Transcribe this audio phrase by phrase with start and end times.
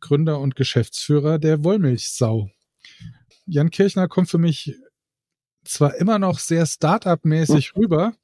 [0.00, 2.50] Gründer und Geschäftsführer der Wollmilchsau.
[3.46, 4.76] Jan Kirchner kommt für mich
[5.64, 7.82] zwar immer noch sehr Startup-mäßig hm.
[7.82, 8.14] rüber,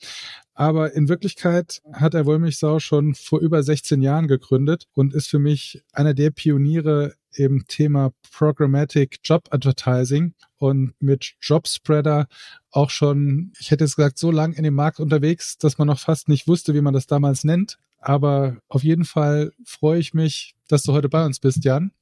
[0.55, 5.39] aber in Wirklichkeit hat er Wollmilchsau schon vor über 16 Jahren gegründet und ist für
[5.39, 12.29] mich einer der Pioniere im Thema Programmatic Job Advertising und mit Jobspreader
[12.71, 15.99] auch schon, ich hätte es gesagt, so lang in dem Markt unterwegs, dass man noch
[15.99, 17.79] fast nicht wusste, wie man das damals nennt.
[17.99, 21.93] Aber auf jeden Fall freue ich mich, dass du heute bei uns bist, Jan.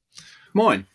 [0.53, 0.85] Moin.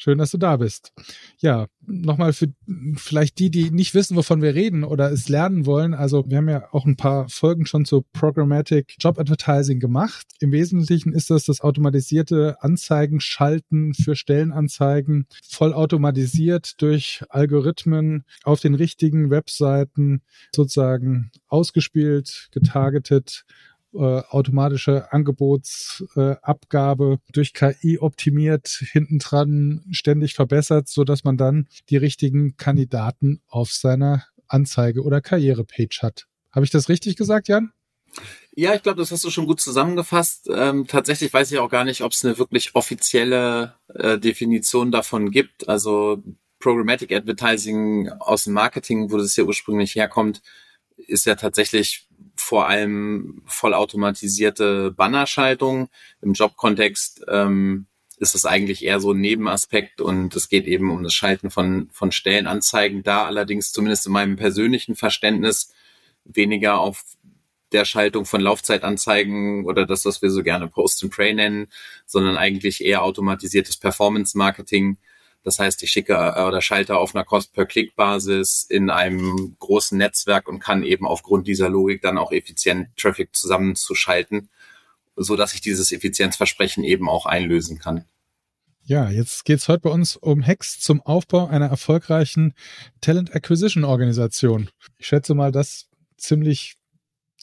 [0.00, 0.92] Schön, dass du da bist.
[1.40, 2.46] Ja, nochmal für
[2.94, 5.92] vielleicht die, die nicht wissen, wovon wir reden oder es lernen wollen.
[5.92, 10.24] Also wir haben ja auch ein paar Folgen schon zu Programmatic Job Advertising gemacht.
[10.38, 18.60] Im Wesentlichen ist das das automatisierte Anzeigen schalten für Stellenanzeigen, voll automatisiert durch Algorithmen auf
[18.60, 20.22] den richtigen Webseiten
[20.54, 23.44] sozusagen ausgespielt, getargetet
[23.94, 31.96] äh, automatische Angebotsabgabe äh, durch KI optimiert, hintendran ständig verbessert, so dass man dann die
[31.96, 36.26] richtigen Kandidaten auf seiner Anzeige- oder Karrierepage hat.
[36.52, 37.72] Habe ich das richtig gesagt, Jan?
[38.54, 40.48] Ja, ich glaube, das hast du schon gut zusammengefasst.
[40.52, 45.30] Ähm, tatsächlich weiß ich auch gar nicht, ob es eine wirklich offizielle äh, Definition davon
[45.30, 45.68] gibt.
[45.68, 46.22] Also
[46.58, 50.42] Programmatic Advertising aus dem Marketing, wo das ja ursprünglich herkommt,
[51.06, 55.88] ist ja tatsächlich vor allem vollautomatisierte Bannerschaltung.
[56.20, 57.86] Im Jobkontext ähm,
[58.18, 61.88] ist es eigentlich eher so ein Nebenaspekt und es geht eben um das Schalten von,
[61.92, 63.02] von Stellenanzeigen.
[63.02, 65.72] Da allerdings zumindest in meinem persönlichen Verständnis
[66.24, 67.04] weniger auf
[67.72, 71.68] der Schaltung von Laufzeitanzeigen oder das, was wir so gerne Post and Pray nennen,
[72.06, 74.96] sondern eigentlich eher automatisiertes Performance Marketing,
[75.48, 80.60] das heißt, ich schicke äh, oder schalte auf einer Cost-per-Click-Basis in einem großen Netzwerk und
[80.60, 84.50] kann eben aufgrund dieser Logik dann auch effizient Traffic zusammenzuschalten,
[85.16, 88.04] so dass ich dieses Effizienzversprechen eben auch einlösen kann.
[88.84, 92.54] Ja, jetzt geht's heute bei uns um Hacks zum Aufbau einer erfolgreichen
[93.00, 94.68] Talent Acquisition Organisation.
[94.98, 95.88] Ich schätze mal, das
[96.18, 96.76] ziemlich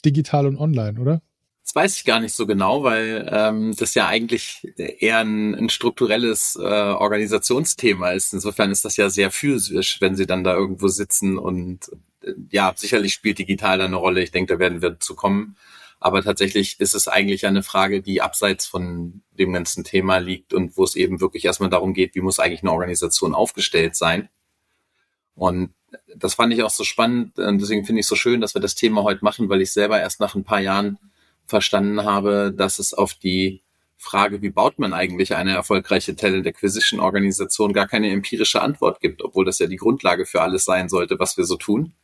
[0.04, 1.22] digital und online, oder?
[1.66, 5.68] Das weiß ich gar nicht so genau, weil ähm, das ja eigentlich eher ein, ein
[5.68, 8.32] strukturelles äh, Organisationsthema ist.
[8.32, 11.90] Insofern ist das ja sehr physisch, wenn sie dann da irgendwo sitzen und
[12.22, 14.22] äh, ja, sicherlich spielt digital eine Rolle.
[14.22, 15.56] Ich denke, da werden wir zu kommen.
[15.98, 20.76] Aber tatsächlich ist es eigentlich eine Frage, die abseits von dem ganzen Thema liegt und
[20.76, 24.28] wo es eben wirklich erstmal darum geht, wie muss eigentlich eine Organisation aufgestellt sein.
[25.34, 25.74] Und
[26.14, 28.60] das fand ich auch so spannend und deswegen finde ich es so schön, dass wir
[28.60, 30.98] das Thema heute machen, weil ich selber erst nach ein paar Jahren
[31.46, 33.62] verstanden habe, dass es auf die
[33.98, 39.22] Frage, wie baut man eigentlich eine erfolgreiche Talent Acquisition Organisation, gar keine empirische Antwort gibt,
[39.22, 41.94] obwohl das ja die Grundlage für alles sein sollte, was wir so tun.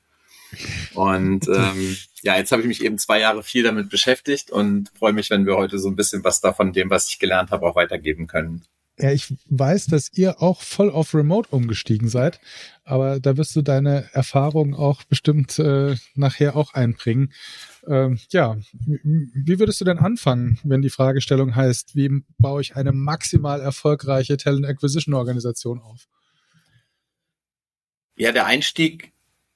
[0.95, 5.13] Und ähm, ja, jetzt habe ich mich eben zwei Jahre viel damit beschäftigt und freue
[5.13, 7.77] mich, wenn wir heute so ein bisschen was davon dem, was ich gelernt habe, auch
[7.77, 8.65] weitergeben können.
[8.99, 12.41] Ja, ich weiß, dass ihr auch voll auf Remote umgestiegen seid,
[12.85, 17.33] aber da wirst du deine Erfahrungen auch bestimmt äh, nachher auch einbringen.
[17.87, 22.93] Ähm, ja, wie würdest du denn anfangen, wenn die Fragestellung heißt, wie baue ich eine
[22.93, 26.07] maximal erfolgreiche Talent Acquisition Organisation auf?
[28.15, 29.13] Ja, der Einstieg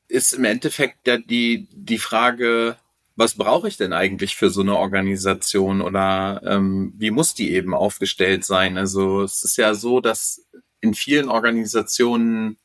[0.08, 2.76] ist im Endeffekt ja die, die Frage,
[3.16, 7.74] was brauche ich denn eigentlich für so eine Organisation oder ähm, wie muss die eben
[7.74, 8.76] aufgestellt sein?
[8.76, 10.44] Also es ist ja so, dass
[10.80, 12.58] in vielen Organisationen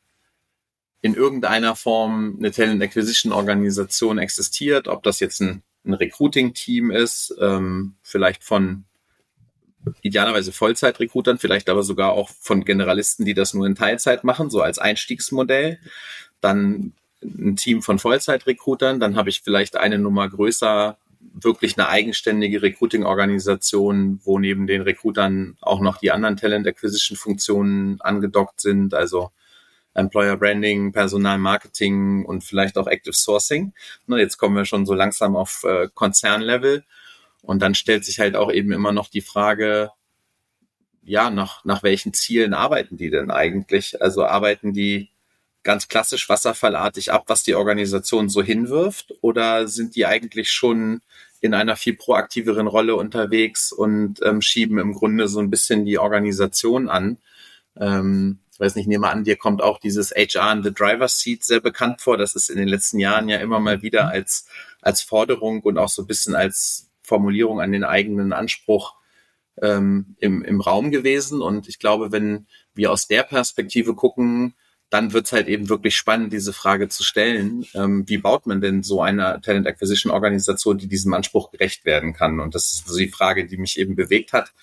[1.01, 7.33] in irgendeiner Form eine Talent Acquisition Organisation existiert, ob das jetzt ein, ein Recruiting-Team ist,
[7.39, 8.83] ähm, vielleicht von
[10.01, 14.61] idealerweise Vollzeit-Recruitern, vielleicht aber sogar auch von Generalisten, die das nur in Teilzeit machen, so
[14.61, 15.79] als Einstiegsmodell.
[16.39, 16.93] Dann
[17.23, 20.97] ein Team von Vollzeit-Recruitern, dann habe ich vielleicht eine Nummer größer
[21.33, 28.01] wirklich eine eigenständige Recruiting-Organisation, wo neben den Recruitern auch noch die anderen Talent Acquisition Funktionen
[28.01, 29.31] angedockt sind, also
[29.93, 33.73] Employer Branding, Personal Marketing und vielleicht auch Active Sourcing.
[34.07, 36.83] Jetzt kommen wir schon so langsam auf äh, Konzernlevel.
[37.41, 39.91] Und dann stellt sich halt auch eben immer noch die Frage,
[41.03, 44.01] ja, nach, nach welchen Zielen arbeiten die denn eigentlich?
[44.01, 45.10] Also arbeiten die
[45.63, 49.13] ganz klassisch wasserfallartig ab, was die Organisation so hinwirft?
[49.21, 51.01] Oder sind die eigentlich schon
[51.39, 55.97] in einer viel proaktiveren Rolle unterwegs und ähm, schieben im Grunde so ein bisschen die
[55.97, 57.17] Organisation an?
[57.79, 61.59] Ähm, weiß nicht, nehme an, dir kommt auch dieses HR in the Driver's Seat sehr
[61.59, 62.17] bekannt vor.
[62.17, 64.45] Das ist in den letzten Jahren ja immer mal wieder als,
[64.81, 68.95] als Forderung und auch so ein bisschen als Formulierung an den eigenen Anspruch
[69.61, 71.41] ähm, im, im Raum gewesen.
[71.41, 74.53] Und ich glaube, wenn wir aus der Perspektive gucken,
[74.91, 78.83] dann wird's halt eben wirklich spannend, diese Frage zu stellen, ähm, wie baut man denn
[78.83, 82.41] so eine Talent Acquisition Organisation, die diesem Anspruch gerecht werden kann?
[82.41, 84.53] Und das ist so die Frage, die mich eben bewegt hat.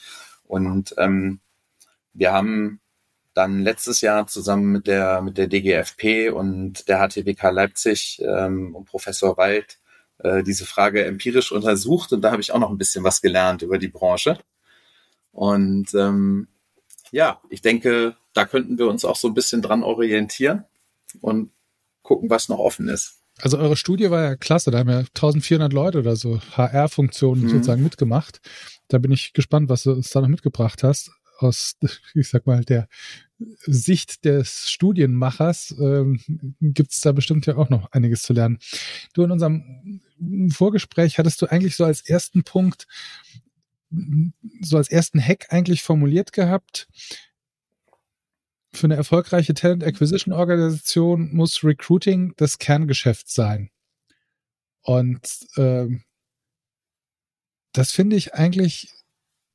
[0.45, 1.41] Und ähm,
[2.13, 2.81] wir haben
[3.33, 8.85] dann letztes Jahr zusammen mit der mit der DGFP und der HTWK Leipzig ähm, und
[8.85, 9.79] Professor Wald
[10.19, 13.63] äh, diese Frage empirisch untersucht und da habe ich auch noch ein bisschen was gelernt
[13.63, 14.39] über die Branche.
[15.33, 16.49] Und ähm,
[17.13, 20.65] ja, ich denke, da könnten wir uns auch so ein bisschen dran orientieren
[21.21, 21.51] und
[22.03, 23.19] gucken, was noch offen ist.
[23.41, 27.49] Also eure Studie war ja klasse, da haben ja 1400 Leute oder so HR-Funktionen mhm.
[27.51, 28.41] sozusagen mitgemacht.
[28.89, 31.13] Da bin ich gespannt, was du da noch mitgebracht hast.
[31.39, 31.77] Aus,
[32.15, 32.89] ich sag mal, der
[33.39, 36.21] Sicht des Studienmachers ähm,
[36.61, 38.59] gibt es da bestimmt ja auch noch einiges zu lernen.
[39.15, 40.01] Du in unserem
[40.53, 42.89] Vorgespräch hattest du eigentlich so als ersten Punkt,
[44.61, 46.89] so als ersten Hack eigentlich formuliert gehabt,
[48.73, 53.71] für eine erfolgreiche Talent Acquisition Organisation muss Recruiting das Kerngeschäft sein.
[54.83, 56.05] Und ähm,
[57.73, 58.91] das finde ich eigentlich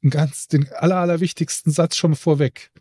[0.10, 2.72] ganz den aller, allerwichtigsten Satz schon vorweg.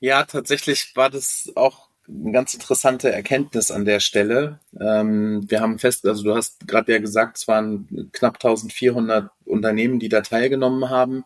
[0.00, 4.58] Ja, tatsächlich war das auch eine ganz interessante Erkenntnis an der Stelle.
[4.80, 9.98] Ähm, wir haben fest, also du hast gerade ja gesagt, es waren knapp 1400 Unternehmen,
[9.98, 11.24] die da teilgenommen haben,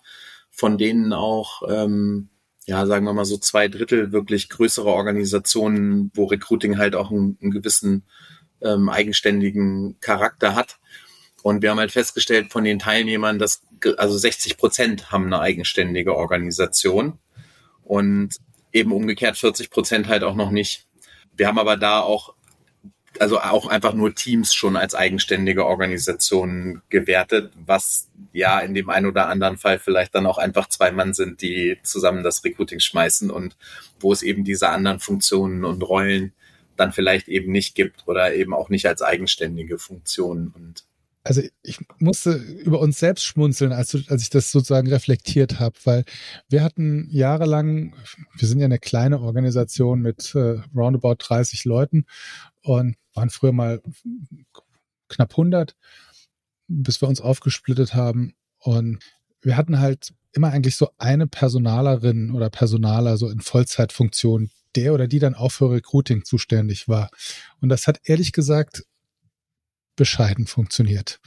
[0.51, 2.31] von denen auch ähm,
[2.67, 7.39] ja, sagen wir mal so zwei Drittel wirklich größere Organisationen, wo Recruiting halt auch einen,
[7.41, 8.05] einen gewissen
[8.63, 10.79] ähm, eigenständigen Charakter hat.
[11.43, 13.63] Und wir haben halt festgestellt von den Teilnehmern, dass
[13.99, 17.19] also 60 Prozent haben eine eigenständige Organisation
[17.83, 18.37] und
[18.73, 20.87] eben umgekehrt 40 Prozent halt auch noch nicht.
[21.37, 22.34] Wir haben aber da auch
[23.21, 29.07] also auch einfach nur Teams schon als eigenständige Organisationen gewertet, was ja in dem einen
[29.07, 33.31] oder anderen Fall vielleicht dann auch einfach zwei Mann sind, die zusammen das Recruiting schmeißen
[33.31, 33.57] und
[34.01, 36.33] wo es eben diese anderen Funktionen und Rollen
[36.77, 40.53] dann vielleicht eben nicht gibt oder eben auch nicht als eigenständige Funktionen.
[40.57, 40.85] Und
[41.23, 46.05] also ich musste über uns selbst schmunzeln, als, als ich das sozusagen reflektiert habe, weil
[46.49, 47.95] wir hatten jahrelang,
[48.37, 52.05] wir sind ja eine kleine Organisation mit äh, roundabout 30 Leuten
[52.65, 53.81] und waren früher mal
[55.09, 55.77] knapp 100,
[56.67, 58.35] bis wir uns aufgesplittet haben.
[58.59, 58.99] Und
[59.43, 65.07] wir hatten halt immer eigentlich so eine Personalerin oder Personaler so in Vollzeitfunktion, der oder
[65.07, 67.11] die dann auch für Recruiting zuständig war.
[67.61, 68.85] Und das hat ehrlich gesagt
[69.95, 71.21] bescheiden funktioniert.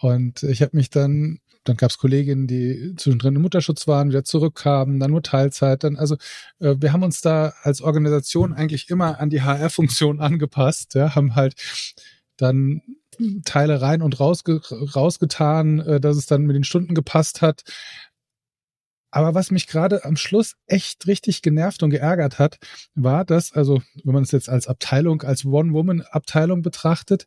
[0.00, 4.24] Und ich habe mich dann, dann gab es Kolleginnen, die zwischendrin im Mutterschutz waren, wieder
[4.24, 5.84] zurückkamen, dann nur Teilzeit.
[5.84, 6.16] Dann, also
[6.58, 11.34] äh, wir haben uns da als Organisation eigentlich immer an die HR-Funktion angepasst, ja, haben
[11.34, 11.54] halt
[12.36, 12.82] dann
[13.44, 17.62] Teile rein und rausge rausgetan, äh, dass es dann mit den Stunden gepasst hat.
[19.12, 22.56] Aber was mich gerade am Schluss echt richtig genervt und geärgert hat,
[22.94, 27.26] war, dass, also wenn man es jetzt als Abteilung, als One-Woman-Abteilung betrachtet,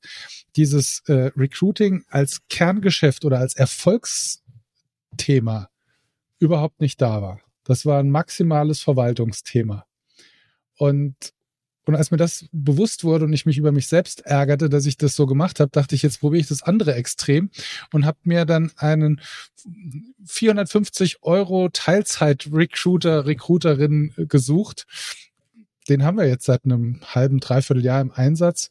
[0.55, 5.69] dieses äh, Recruiting als Kerngeschäft oder als Erfolgsthema
[6.39, 7.39] überhaupt nicht da war.
[7.63, 9.85] Das war ein maximales Verwaltungsthema.
[10.77, 11.34] Und
[11.85, 14.97] und als mir das bewusst wurde und ich mich über mich selbst ärgerte, dass ich
[14.97, 17.49] das so gemacht habe, dachte ich, jetzt probiere ich das andere Extrem
[17.91, 19.21] und habe mir dann einen
[20.25, 24.87] 450 Euro Teilzeit-Recruiter, Recruiterin gesucht.
[25.87, 28.69] Den haben wir jetzt seit einem halben, dreiviertel Jahr im Einsatz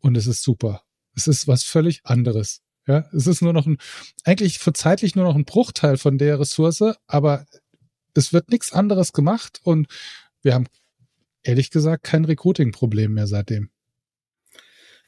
[0.00, 0.82] und es ist super.
[1.14, 2.62] Es ist was völlig anderes.
[2.86, 3.78] Ja, es ist nur noch ein,
[4.24, 7.44] eigentlich für zeitlich nur noch ein Bruchteil von der Ressource, aber
[8.14, 9.88] es wird nichts anderes gemacht und
[10.42, 10.68] wir haben
[11.46, 13.70] ehrlich gesagt kein Recruiting-Problem mehr seitdem.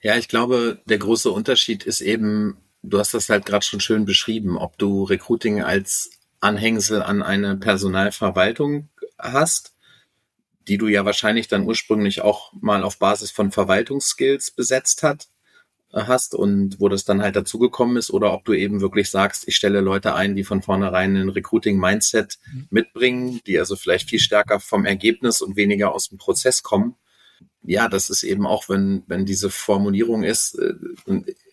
[0.00, 4.04] Ja, ich glaube, der große Unterschied ist eben, du hast das halt gerade schon schön
[4.04, 9.74] beschrieben, ob du Recruiting als Anhängsel an eine Personalverwaltung hast,
[10.68, 15.28] die du ja wahrscheinlich dann ursprünglich auch mal auf Basis von Verwaltungsskills besetzt hat,
[15.92, 19.56] hast und wo das dann halt dazugekommen ist oder ob du eben wirklich sagst, ich
[19.56, 22.66] stelle Leute ein, die von vornherein ein Recruiting-Mindset mhm.
[22.70, 26.94] mitbringen, die also vielleicht viel stärker vom Ergebnis und weniger aus dem Prozess kommen.
[27.62, 30.74] Ja, das ist eben auch, wenn, wenn diese Formulierung ist, äh,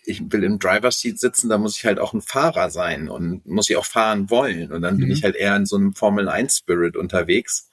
[0.06, 3.46] ich will im Driver's Seat sitzen, da muss ich halt auch ein Fahrer sein und
[3.46, 4.72] muss ich auch fahren wollen.
[4.72, 5.02] Und dann mhm.
[5.02, 7.70] bin ich halt eher in so einem Formel 1 Spirit unterwegs.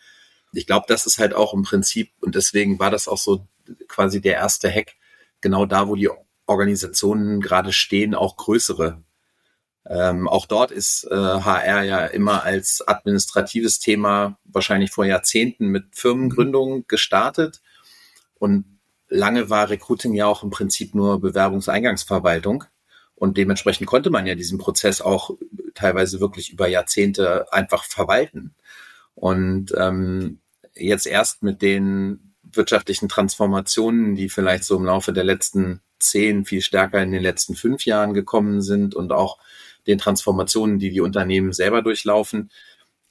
[0.52, 3.46] Ich glaube, das ist halt auch im Prinzip, und deswegen war das auch so
[3.88, 4.94] quasi der erste Hack,
[5.40, 6.08] genau da, wo die
[6.52, 9.02] Organisationen gerade stehen, auch größere
[9.84, 15.96] Ähm, auch dort ist äh, HR ja immer als administratives Thema wahrscheinlich vor Jahrzehnten mit
[15.96, 17.60] Firmengründungen gestartet.
[18.38, 18.78] Und
[19.08, 22.64] lange war Recruiting ja auch im Prinzip nur Bewerbungseingangsverwaltung.
[23.14, 25.30] Und dementsprechend konnte man ja diesen Prozess auch
[25.74, 28.54] teilweise wirklich über Jahrzehnte einfach verwalten.
[29.14, 30.40] Und ähm,
[30.74, 36.60] jetzt erst mit den wirtschaftlichen Transformationen, die vielleicht so im Laufe der letzten zehn viel
[36.60, 39.38] stärker in den letzten fünf Jahren gekommen sind und auch
[39.86, 42.50] den Transformationen, die die Unternehmen selber durchlaufen,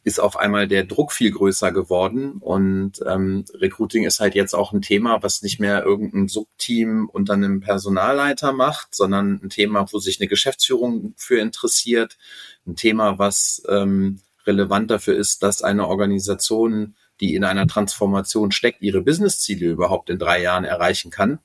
[0.03, 4.74] ist auf einmal der Druck viel größer geworden und ähm, Recruiting ist halt jetzt auch
[4.74, 10.00] ein Thema, was nicht mehr irgendein Subteam unter einem Personalleiter macht, sondern ein Thema, wo
[10.00, 12.17] sich eine Geschäftsführung für interessiert,
[12.65, 18.81] ein Thema, was ähm, relevant dafür ist, dass eine Organisation, die in einer Transformation steckt,
[18.81, 21.39] ihre Businessziele überhaupt in drei Jahren erreichen kann.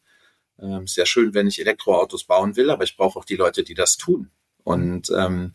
[0.60, 3.74] Ähm, sehr schön, wenn ich Elektroautos bauen will, aber ich brauche auch die Leute, die
[3.74, 4.30] das tun.
[4.64, 5.54] Und ähm,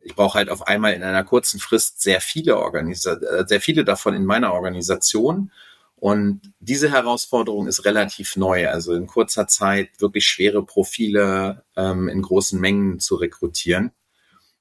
[0.00, 3.84] ich brauche halt auf einmal in einer kurzen Frist sehr viele Organisa äh, sehr viele
[3.84, 5.50] davon in meiner Organisation.
[5.96, 8.68] Und diese Herausforderung ist relativ neu.
[8.68, 13.92] Also in kurzer Zeit wirklich schwere Profile ähm, in großen Mengen zu rekrutieren.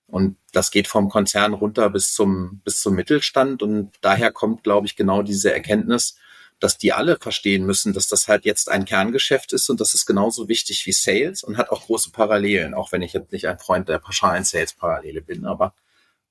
[0.08, 3.62] Und das geht vom Konzern runter bis zum, bis zum Mittelstand.
[3.62, 6.18] Und daher kommt, glaube ich, genau diese Erkenntnis,
[6.60, 10.06] dass die alle verstehen müssen, dass das halt jetzt ein Kerngeschäft ist und das ist
[10.06, 13.60] genauso wichtig wie Sales und hat auch große Parallelen, auch wenn ich jetzt nicht ein
[13.60, 15.74] Freund der pauschalen Sales-Parallele bin, aber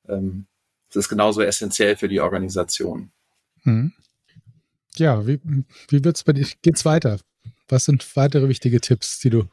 [0.08, 0.46] ähm,
[0.90, 3.10] es ist genauso essentiell für die Organisation.
[3.62, 3.92] Hm.
[4.96, 5.40] Ja, wie,
[5.88, 6.46] wie wird's bei dir?
[6.62, 7.18] Geht's weiter?
[7.68, 9.48] Was sind weitere wichtige Tipps, die du?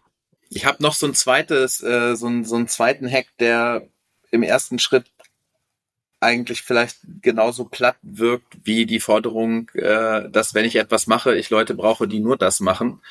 [0.50, 3.88] Ich habe noch so ein zweites, äh, so, ein, so einen zweiten Hack, der
[4.32, 5.12] im ersten Schritt
[6.22, 11.50] eigentlich vielleicht genauso platt wirkt wie die Forderung, äh, dass wenn ich etwas mache, ich
[11.50, 13.02] Leute brauche, die nur das machen.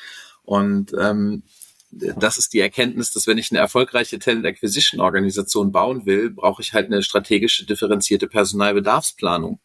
[0.43, 1.43] Und ähm,
[1.91, 6.61] das ist die Erkenntnis, dass wenn ich eine erfolgreiche Talent Acquisition Organisation bauen will, brauche
[6.61, 9.59] ich halt eine strategische differenzierte Personalbedarfsplanung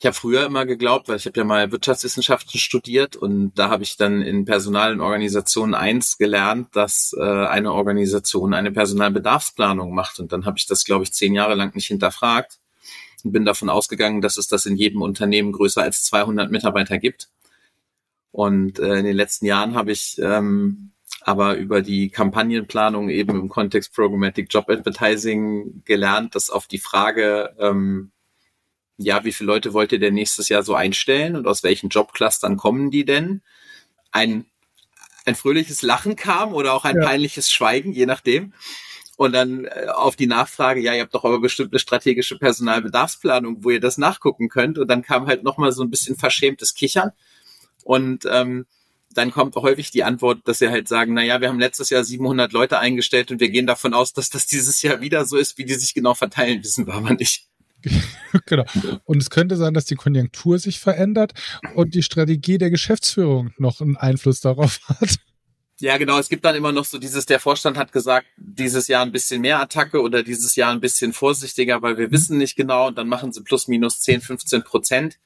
[0.00, 3.82] ich habe früher immer geglaubt, weil ich habe ja mal Wirtschaftswissenschaften studiert und da habe
[3.82, 10.18] ich dann in Personal- und Organisationen eins gelernt, dass äh, eine Organisation eine Personalbedarfsplanung macht.
[10.18, 12.60] Und dann habe ich das, glaube ich, zehn Jahre lang nicht hinterfragt
[13.24, 17.28] und bin davon ausgegangen, dass es das in jedem Unternehmen größer als 200 Mitarbeiter gibt.
[18.32, 23.48] Und äh, in den letzten Jahren habe ich ähm, aber über die Kampagnenplanung eben im
[23.50, 28.12] Kontext Programmatic Job Advertising gelernt, dass auf die Frage, ähm,
[29.02, 32.58] ja, wie viele Leute wollt ihr denn nächstes Jahr so einstellen und aus welchen Jobclustern
[32.58, 33.40] kommen die denn?
[34.12, 34.44] Ein,
[35.24, 37.06] ein fröhliches Lachen kam oder auch ein ja.
[37.06, 38.52] peinliches Schweigen, je nachdem.
[39.16, 43.64] Und dann äh, auf die Nachfrage, ja, ihr habt doch aber bestimmt eine strategische Personalbedarfsplanung,
[43.64, 44.78] wo ihr das nachgucken könnt.
[44.78, 47.12] Und dann kam halt nochmal so ein bisschen verschämtes Kichern.
[47.84, 48.66] Und ähm,
[49.14, 52.04] dann kommt häufig die Antwort, dass sie halt sagen, na ja, wir haben letztes Jahr
[52.04, 55.56] 700 Leute eingestellt und wir gehen davon aus, dass das dieses Jahr wieder so ist,
[55.56, 57.49] wie die sich genau verteilen, wissen wir aber nicht.
[58.46, 58.64] genau.
[59.04, 61.32] Und es könnte sein, dass die Konjunktur sich verändert
[61.74, 65.16] und die Strategie der Geschäftsführung noch einen Einfluss darauf hat.
[65.80, 66.18] Ja, genau.
[66.18, 69.40] Es gibt dann immer noch so dieses, der Vorstand hat gesagt, dieses Jahr ein bisschen
[69.40, 73.08] mehr Attacke oder dieses Jahr ein bisschen vorsichtiger, weil wir wissen nicht genau und dann
[73.08, 75.18] machen sie plus minus 10, 15 Prozent.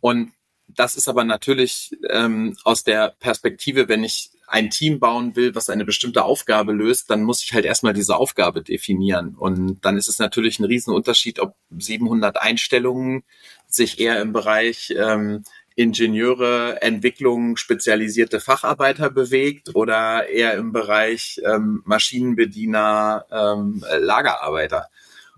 [0.00, 0.32] Und
[0.80, 5.68] das ist aber natürlich ähm, aus der Perspektive, wenn ich ein Team bauen will, was
[5.68, 9.34] eine bestimmte Aufgabe löst, dann muss ich halt erstmal diese Aufgabe definieren.
[9.34, 13.24] Und dann ist es natürlich ein Riesenunterschied, ob 700 Einstellungen
[13.68, 15.44] sich eher im Bereich ähm,
[15.76, 24.88] Ingenieure, Entwicklung, spezialisierte Facharbeiter bewegt oder eher im Bereich ähm, Maschinenbediener, ähm, Lagerarbeiter.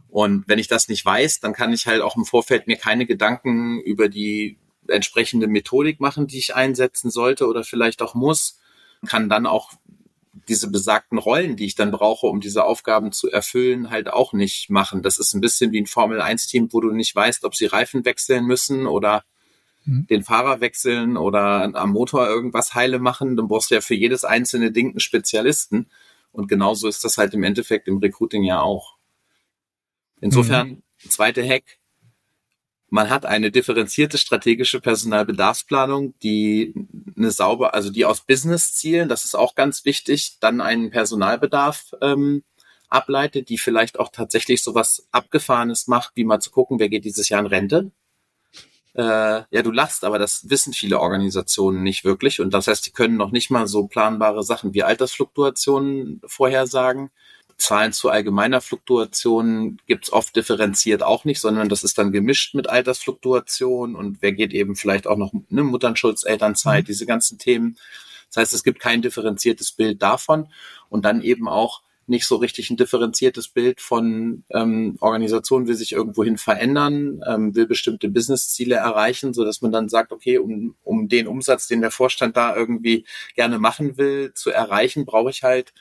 [0.09, 3.07] Und wenn ich das nicht weiß, dann kann ich halt auch im Vorfeld mir keine
[3.07, 4.59] Gedanken über die
[4.89, 8.59] entsprechende Methodik machen, die ich einsetzen sollte oder vielleicht auch muss
[9.07, 9.73] kann dann auch
[10.49, 14.71] diese besagten Rollen, die ich dann brauche, um diese Aufgaben zu erfüllen, halt auch nicht
[14.71, 15.03] machen.
[15.03, 18.47] Das ist ein bisschen wie ein Formel-1-Team, wo du nicht weißt, ob sie Reifen wechseln
[18.47, 19.25] müssen oder
[19.85, 20.07] mhm.
[20.09, 23.37] den Fahrer wechseln oder am Motor irgendwas heile machen.
[23.37, 25.91] Dann brauchst du ja für jedes einzelne Ding einen Spezialisten.
[26.33, 28.97] Und genauso ist das halt im Endeffekt im Recruiting ja auch.
[30.21, 30.83] Insofern, mhm.
[31.11, 31.79] zweite Hack,
[32.93, 36.75] man hat eine differenzierte strategische Personalbedarfsplanung, die
[37.17, 42.45] eine sauber, also die aus Business-Zielen, das ist auch ganz wichtig, dann einen Personalbedarf ähm,
[42.91, 47.07] ableitet, die vielleicht auch tatsächlich so was Abgefahrenes macht, wie mal zu gucken, wer geht
[47.07, 47.93] dieses Jahr in Rente.
[48.93, 49.01] Äh,
[49.51, 52.41] ja, du lachst, aber das wissen viele Organisationen nicht wirklich.
[52.41, 57.11] Und das heißt, die können noch nicht mal so planbare Sachen wie Altersfluktuationen vorhersagen.
[57.63, 62.69] Zahlen zu allgemeiner Fluktuation gibt's oft differenziert auch nicht, sondern das ist dann gemischt mit
[62.69, 66.87] Altersfluktuation und wer geht eben vielleicht auch noch eine Mutternschutz, Elternzeit, mhm.
[66.87, 67.79] diese ganzen Themen.
[68.29, 70.49] Das heißt, es gibt kein differenziertes Bild davon
[70.89, 75.93] und dann eben auch nicht so richtig ein differenziertes Bild von ähm, Organisation will sich
[75.93, 81.09] irgendwohin verändern, ähm, will bestimmte Businessziele erreichen, so dass man dann sagt, okay, um, um
[81.09, 83.05] den Umsatz, den der Vorstand da irgendwie
[83.37, 85.73] gerne machen will, zu erreichen, brauche ich halt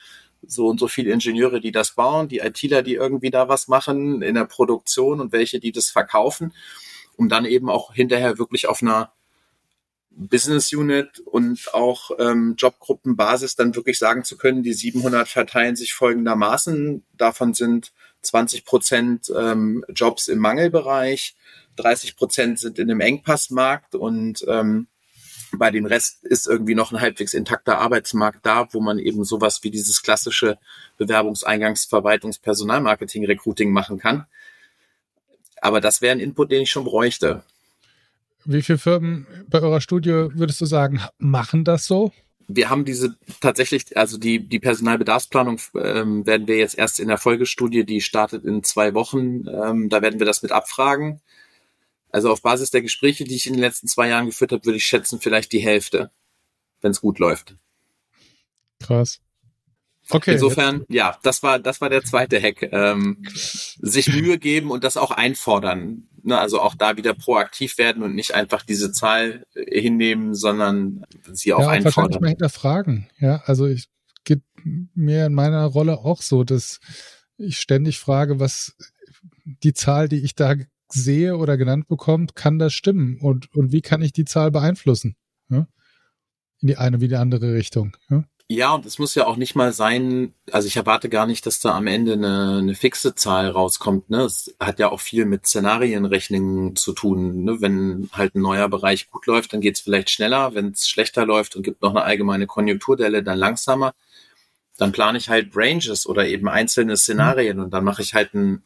[0.46, 4.22] so und so viele Ingenieure, die das bauen, die ITler, die irgendwie da was machen
[4.22, 6.52] in der Produktion und welche, die das verkaufen,
[7.16, 9.12] um dann eben auch hinterher wirklich auf einer
[10.14, 15.94] Business Unit und auch ähm, Jobgruppenbasis dann wirklich sagen zu können, die 700 verteilen sich
[15.94, 17.04] folgendermaßen.
[17.16, 21.34] Davon sind 20 Prozent ähm, Jobs im Mangelbereich,
[21.76, 24.86] 30 Prozent sind in einem Engpassmarkt und ähm,
[25.58, 29.62] bei dem Rest ist irgendwie noch ein halbwegs intakter Arbeitsmarkt da, wo man eben sowas
[29.62, 30.58] wie dieses klassische
[30.98, 34.26] Bewerbungseingangsverwaltungs Personalmarketing Recruiting machen kann.
[35.60, 37.42] Aber das wäre ein Input, den ich schon bräuchte.
[38.44, 42.12] Wie viele Firmen bei eurer Studie würdest du sagen, machen das so?
[42.48, 47.18] Wir haben diese tatsächlich, also die, die Personalbedarfsplanung ähm, werden wir jetzt erst in der
[47.18, 49.46] Folgestudie, die startet in zwei Wochen.
[49.46, 51.20] Ähm, da werden wir das mit abfragen.
[52.12, 54.76] Also auf Basis der Gespräche, die ich in den letzten zwei Jahren geführt habe, würde
[54.76, 56.10] ich schätzen, vielleicht die Hälfte,
[56.82, 57.56] wenn es gut läuft.
[58.80, 59.20] Krass.
[60.10, 60.34] Okay.
[60.34, 60.90] Insofern, jetzt.
[60.90, 62.62] ja, das war, das war der zweite Hack.
[62.70, 63.24] Ähm,
[63.80, 66.08] sich Mühe geben und das auch einfordern.
[66.24, 71.04] Ne, also auch da wieder proaktiv werden und nicht einfach diese Zahl äh, hinnehmen, sondern
[71.32, 71.84] sie auch ja, einfordern.
[71.84, 73.10] Wahrscheinlich mal hinterfragen.
[73.18, 73.88] Ja, also ich
[74.24, 76.78] geht mir in meiner Rolle auch so, dass
[77.38, 78.76] ich ständig frage, was
[79.44, 80.54] die Zahl, die ich da
[80.92, 83.18] sehe oder genannt bekommt, kann das stimmen?
[83.20, 85.16] Und, und wie kann ich die Zahl beeinflussen?
[85.48, 85.66] Ja?
[86.60, 87.96] In die eine wie die andere Richtung.
[88.08, 88.24] Ja?
[88.54, 91.60] Ja, und es muss ja auch nicht mal sein, also ich erwarte gar nicht, dass
[91.60, 94.10] da am Ende eine, eine fixe Zahl rauskommt.
[94.10, 94.24] Ne?
[94.24, 97.44] Es hat ja auch viel mit Szenarienrechnungen zu tun.
[97.44, 97.62] Ne?
[97.62, 100.54] Wenn halt ein neuer Bereich gut läuft, dann geht es vielleicht schneller.
[100.54, 103.94] Wenn es schlechter läuft und gibt noch eine allgemeine Konjunkturdelle, dann langsamer.
[104.76, 108.62] Dann plane ich halt Ranges oder eben einzelne Szenarien und dann mache ich halt ein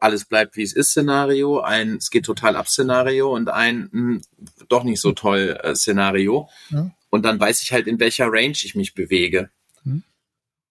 [0.00, 3.90] alles bleibt wie es ist Szenario, ein es geht total ab Szenario und ein mh,
[3.92, 4.22] hm,
[4.68, 6.48] doch nicht so toll äh, Szenario.
[6.70, 6.90] Ja.
[7.10, 9.50] Und dann weiß ich halt, in welcher Range ich mich bewege.
[9.84, 10.04] Mhm.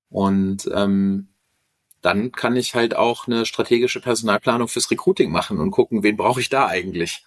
[0.09, 1.27] Und ähm,
[2.01, 6.39] dann kann ich halt auch eine strategische Personalplanung fürs Recruiting machen und gucken, wen brauche
[6.39, 7.25] ich da eigentlich.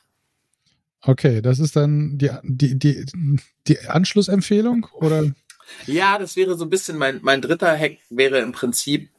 [1.03, 3.07] Okay, das ist dann die, die, die,
[3.67, 5.33] die Anschlussempfehlung oder?
[5.87, 9.11] Ja, das wäre so ein bisschen mein, mein dritter Hack wäre im Prinzip,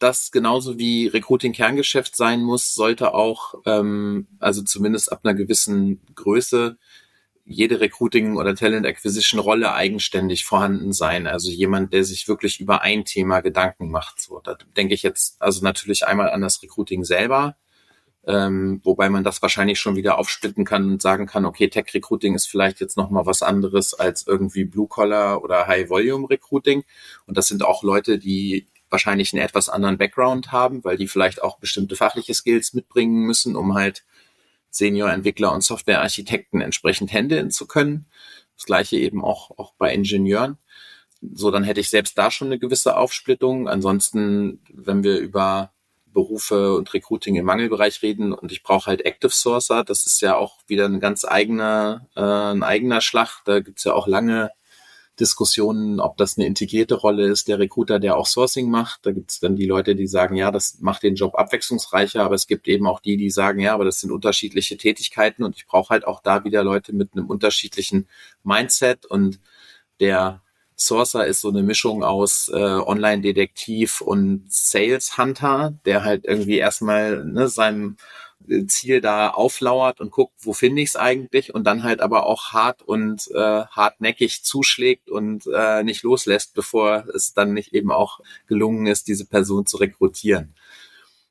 [0.00, 6.00] dass genauso wie Recruiting Kerngeschäft sein muss, sollte auch, ähm, also zumindest ab einer gewissen
[6.14, 6.78] Größe,
[7.44, 11.26] jede Recruiting- oder Talent Acquisition-Rolle eigenständig vorhanden sein.
[11.26, 14.20] Also jemand, der sich wirklich über ein Thema Gedanken macht.
[14.20, 17.56] So, da denke ich jetzt also natürlich einmal an das Recruiting selber,
[18.26, 22.34] ähm, wobei man das wahrscheinlich schon wieder aufsplitten kann und sagen kann, okay, Tech Recruiting
[22.34, 26.84] ist vielleicht jetzt noch mal was anderes als irgendwie Blue Collar oder High Volume Recruiting.
[27.26, 31.42] Und das sind auch Leute, die wahrscheinlich einen etwas anderen Background haben, weil die vielleicht
[31.42, 34.04] auch bestimmte fachliche Skills mitbringen müssen, um halt
[34.70, 38.06] Senior-Entwickler und Software-Architekten entsprechend handeln zu können.
[38.56, 40.58] Das gleiche eben auch, auch bei Ingenieuren.
[41.34, 43.68] So, dann hätte ich selbst da schon eine gewisse Aufsplittung.
[43.68, 45.72] Ansonsten, wenn wir über
[46.06, 50.36] Berufe und Recruiting im Mangelbereich reden und ich brauche halt Active Sourcer, das ist ja
[50.36, 53.42] auch wieder ein ganz eigener, äh, ein eigener Schlag.
[53.44, 54.50] Da gibt's ja auch lange
[55.18, 59.04] Diskussionen, ob das eine integrierte Rolle ist, der Recruiter, der auch Sourcing macht.
[59.04, 62.34] Da gibt es dann die Leute, die sagen, ja, das macht den Job abwechslungsreicher, aber
[62.34, 65.66] es gibt eben auch die, die sagen, ja, aber das sind unterschiedliche Tätigkeiten und ich
[65.66, 68.08] brauche halt auch da wieder Leute mit einem unterschiedlichen
[68.44, 69.40] Mindset und
[70.00, 70.42] der
[70.80, 77.48] Sourcer ist so eine Mischung aus äh, Online-Detektiv und Sales-Hunter, der halt irgendwie erstmal ne,
[77.48, 77.98] seinem
[78.66, 82.52] Ziel da auflauert und guckt, wo finde ich es eigentlich und dann halt aber auch
[82.52, 88.20] hart und äh, hartnäckig zuschlägt und äh, nicht loslässt, bevor es dann nicht eben auch
[88.46, 90.54] gelungen ist, diese Person zu rekrutieren.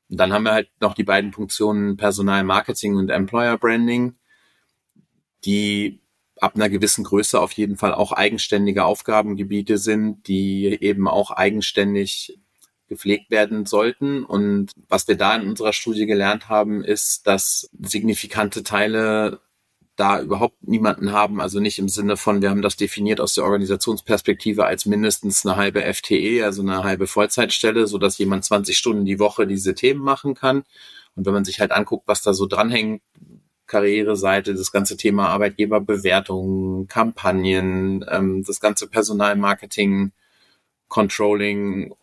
[0.08, 4.16] Und dann haben wir halt noch die beiden Funktionen Personal Marketing und Employer Branding,
[5.44, 6.00] die
[6.40, 12.38] ab einer gewissen Größe auf jeden Fall auch eigenständige Aufgabengebiete sind, die eben auch eigenständig
[12.90, 14.24] gepflegt werden sollten.
[14.24, 19.40] Und was wir da in unserer Studie gelernt haben, ist, dass signifikante Teile
[19.96, 23.44] da überhaupt niemanden haben, also nicht im Sinne von, wir haben das definiert aus der
[23.44, 29.04] Organisationsperspektive als mindestens eine halbe FTE, also eine halbe Vollzeitstelle, so dass jemand 20 Stunden
[29.04, 30.64] die Woche diese Themen machen kann.
[31.14, 33.02] Und wenn man sich halt anguckt, was da so dranhängt,
[33.66, 40.12] Karriereseite, das ganze Thema Arbeitgeberbewertung, Kampagnen, ähm, das ganze Personalmarketing,
[40.88, 41.94] Controlling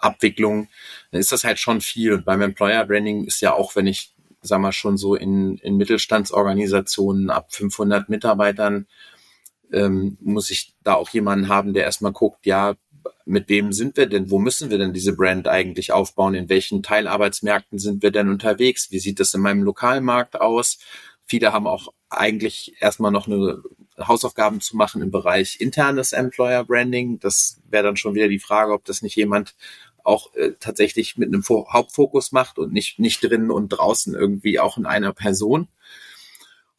[0.00, 0.68] Abwicklung,
[1.10, 2.12] dann ist das halt schon viel.
[2.12, 5.76] Und beim Employer Branding ist ja auch, wenn ich, sag mal, schon so in, in
[5.76, 8.86] Mittelstandsorganisationen ab 500 Mitarbeitern,
[9.72, 12.76] ähm, muss ich da auch jemanden haben, der erstmal guckt, ja,
[13.24, 16.82] mit wem sind wir denn, wo müssen wir denn diese Brand eigentlich aufbauen, in welchen
[16.82, 20.78] Teilarbeitsmärkten sind wir denn unterwegs, wie sieht das in meinem Lokalmarkt aus.
[21.24, 23.62] Viele haben auch eigentlich erstmal noch eine
[23.98, 27.18] Hausaufgaben zu machen im Bereich internes Employer Branding.
[27.18, 29.54] Das wäre dann schon wieder die Frage, ob das nicht jemand
[30.06, 34.78] auch äh, tatsächlich mit einem Hauptfokus macht und nicht, nicht drinnen und draußen irgendwie auch
[34.78, 35.68] in einer Person.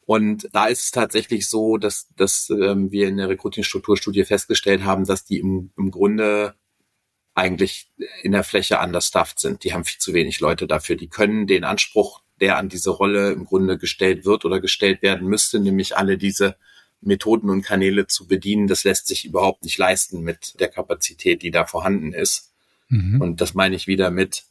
[0.06, 5.04] Und da ist es tatsächlich so, dass, dass ähm, wir in der Recruiting-Strukturstudie festgestellt haben,
[5.04, 6.54] dass die im, im Grunde
[7.34, 7.90] eigentlich
[8.22, 9.64] in der Fläche understaffed sind.
[9.64, 10.96] Die haben viel zu wenig Leute dafür.
[10.96, 15.28] Die können den Anspruch, der an diese Rolle im Grunde gestellt wird oder gestellt werden
[15.28, 16.56] müsste, nämlich alle diese
[17.00, 21.50] Methoden und Kanäle zu bedienen, das lässt sich überhaupt nicht leisten mit der Kapazität, die
[21.50, 22.52] da vorhanden ist.
[22.88, 23.20] Mhm.
[23.20, 24.44] Und das meine ich wieder mit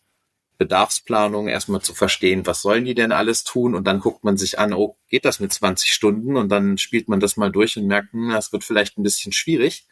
[0.57, 3.75] Bedarfsplanung erstmal zu verstehen, was sollen die denn alles tun?
[3.75, 6.35] Und dann guckt man sich an, oh, geht das mit 20 Stunden?
[6.35, 9.31] Und dann spielt man das mal durch und merkt, hm, das wird vielleicht ein bisschen
[9.31, 9.87] schwierig.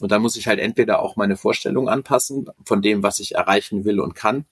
[0.00, 3.84] Und dann muss ich halt entweder auch meine Vorstellung anpassen von dem, was ich erreichen
[3.84, 4.46] will und kann.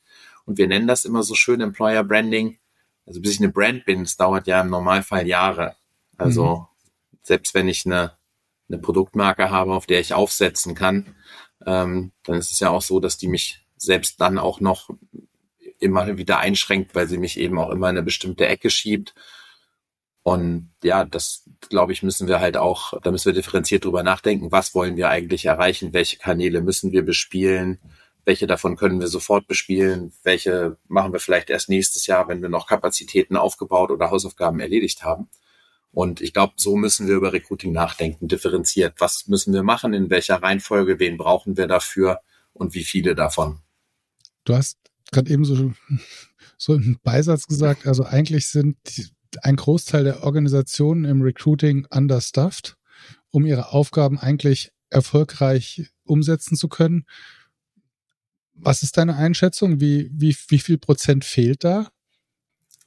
[0.44, 2.58] Und wir nennen das immer so schön Employer Branding.
[3.06, 5.76] Also bis ich eine Brand bin, das dauert ja im Normalfall Jahre.
[6.18, 6.66] Also mhm.
[7.22, 8.12] selbst wenn ich eine,
[8.68, 11.14] eine Produktmarke habe, auf der ich aufsetzen kann,
[11.64, 14.90] ähm, dann ist es ja auch so, dass die mich selbst dann auch noch
[15.78, 19.14] immer wieder einschränkt, weil sie mich eben auch immer in eine bestimmte Ecke schiebt.
[20.22, 24.50] Und ja, das glaube ich, müssen wir halt auch, da müssen wir differenziert drüber nachdenken,
[24.50, 27.78] was wollen wir eigentlich erreichen, welche Kanäle müssen wir bespielen,
[28.24, 32.48] welche davon können wir sofort bespielen, welche machen wir vielleicht erst nächstes Jahr, wenn wir
[32.48, 35.28] noch Kapazitäten aufgebaut oder Hausaufgaben erledigt haben.
[35.96, 38.96] Und ich glaube, so müssen wir über Recruiting nachdenken, differenziert.
[38.98, 42.20] Was müssen wir machen, in welcher Reihenfolge, wen brauchen wir dafür
[42.52, 43.60] und wie viele davon?
[44.44, 44.76] Du hast
[45.10, 45.72] gerade eben so,
[46.58, 49.06] so einen Beisatz gesagt, also eigentlich sind die,
[49.40, 52.76] ein Großteil der Organisationen im Recruiting understaffed,
[53.30, 57.06] um ihre Aufgaben eigentlich erfolgreich umsetzen zu können.
[58.52, 59.80] Was ist deine Einschätzung?
[59.80, 61.88] Wie, wie, wie viel Prozent fehlt da?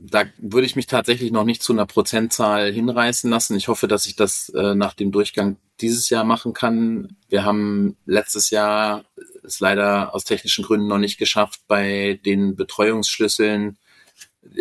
[0.02, 3.58] Da würde ich mich tatsächlich noch nicht zu einer Prozentzahl hinreißen lassen.
[3.58, 7.18] Ich hoffe, dass ich das äh, nach dem Durchgang dieses Jahr machen kann.
[7.28, 9.04] Wir haben letztes Jahr
[9.44, 13.78] es leider aus technischen Gründen noch nicht geschafft, bei den Betreuungsschlüsseln,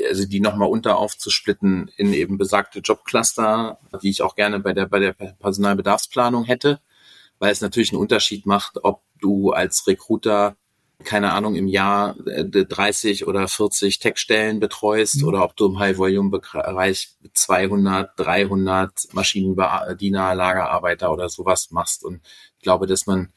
[0.09, 4.87] also die nochmal unter aufzusplitten in eben besagte Jobcluster, die ich auch gerne bei der,
[4.87, 6.81] bei der Personalbedarfsplanung hätte,
[7.39, 10.57] weil es natürlich einen Unterschied macht, ob du als Recruiter
[11.05, 15.29] keine Ahnung, im Jahr 30 äh, oder 40 Tech-Stellen betreust mhm.
[15.29, 22.05] oder ob du im High-Volume-Bereich 200, 300 Maschinendiener, Lagerarbeiter oder sowas machst.
[22.05, 22.21] Und
[22.57, 23.33] ich glaube, dass man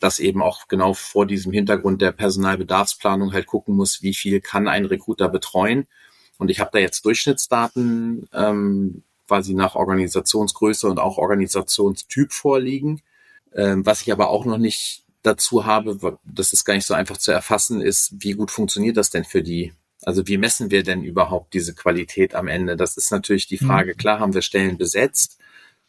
[0.00, 4.68] das eben auch genau vor diesem Hintergrund der Personalbedarfsplanung halt gucken muss, wie viel kann
[4.68, 5.86] ein Recruiter betreuen.
[6.38, 13.02] Und ich habe da jetzt Durchschnittsdaten ähm, quasi nach Organisationsgröße und auch Organisationstyp vorliegen.
[13.54, 17.16] Ähm, was ich aber auch noch nicht dazu habe, das ist gar nicht so einfach
[17.16, 19.72] zu erfassen, ist, wie gut funktioniert das denn für die?
[20.02, 22.76] Also wie messen wir denn überhaupt diese Qualität am Ende?
[22.76, 23.94] Das ist natürlich die Frage.
[23.94, 23.96] Mhm.
[23.96, 25.38] Klar haben wir Stellen besetzt,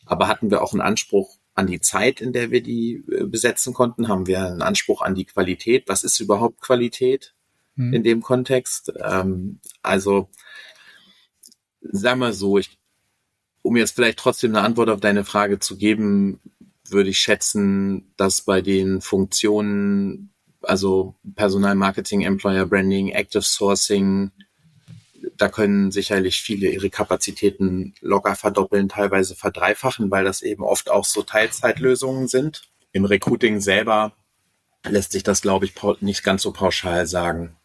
[0.05, 3.73] aber hatten wir auch einen Anspruch an die Zeit, in der wir die äh, besetzen
[3.73, 4.07] konnten?
[4.07, 5.83] Haben wir einen Anspruch an die Qualität?
[5.87, 7.33] Was ist überhaupt Qualität
[7.75, 7.93] hm.
[7.93, 8.93] in dem Kontext?
[9.03, 10.29] Ähm, also,
[11.81, 12.77] sag mal so, ich,
[13.61, 16.39] um jetzt vielleicht trotzdem eine Antwort auf deine Frage zu geben,
[16.89, 24.31] würde ich schätzen, dass bei den Funktionen, also Personalmarketing, Employer Branding, Active Sourcing,
[25.37, 31.05] da können sicherlich viele ihre Kapazitäten locker verdoppeln, teilweise verdreifachen, weil das eben oft auch
[31.05, 32.63] so Teilzeitlösungen sind.
[32.91, 34.13] Im Recruiting selber
[34.87, 37.55] lässt sich das, glaube ich, nicht ganz so pauschal sagen.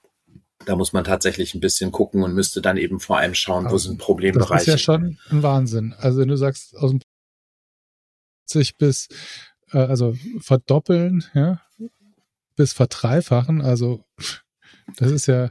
[0.66, 3.78] Da muss man tatsächlich ein bisschen gucken und müsste dann eben vor allem schauen, wo
[3.78, 4.52] sind Problembereiche.
[4.52, 5.94] Das ist ja schon ein Wahnsinn.
[5.98, 7.00] Also wenn du sagst, aus dem
[8.50, 9.08] 50 bis,
[9.72, 11.60] äh, also verdoppeln, ja,
[12.56, 14.04] bis verdreifachen, also
[14.96, 15.50] das ist ja,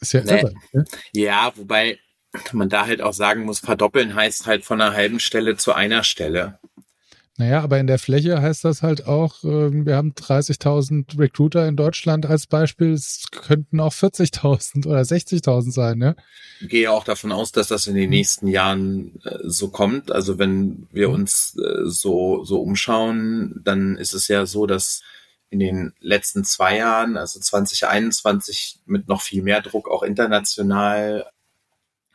[0.00, 0.32] ist ja nee.
[0.32, 0.54] irre.
[0.72, 0.84] Ne?
[1.12, 1.98] Ja, wobei
[2.52, 6.04] man da halt auch sagen muss, verdoppeln heißt halt von einer halben Stelle zu einer
[6.04, 6.58] Stelle.
[7.38, 11.76] Naja, aber in der Fläche heißt das halt auch, ähm, wir haben 30.000 Recruiter in
[11.76, 16.16] Deutschland als Beispiel, es könnten auch 40.000 oder 60.000 sein, ne?
[16.60, 20.10] Ich gehe auch davon aus, dass das in den nächsten Jahren äh, so kommt.
[20.10, 25.02] Also wenn wir uns äh, so, so umschauen, dann ist es ja so, dass
[25.50, 31.26] in den letzten zwei Jahren, also 2021 mit noch viel mehr Druck auch international,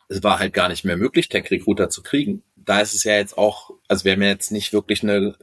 [0.09, 2.43] es war halt gar nicht mehr möglich, Tech-Recruiter zu kriegen.
[2.65, 5.35] Da ist es ja jetzt auch, also wir haben ja jetzt nicht wirklich eine,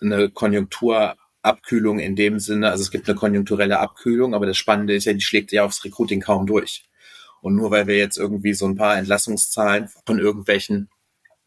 [0.00, 5.04] eine Konjunkturabkühlung in dem Sinne, also es gibt eine konjunkturelle Abkühlung, aber das Spannende ist
[5.04, 6.88] ja, die schlägt ja aufs Recruiting kaum durch.
[7.40, 10.88] Und nur weil wir jetzt irgendwie so ein paar Entlassungszahlen von irgendwelchen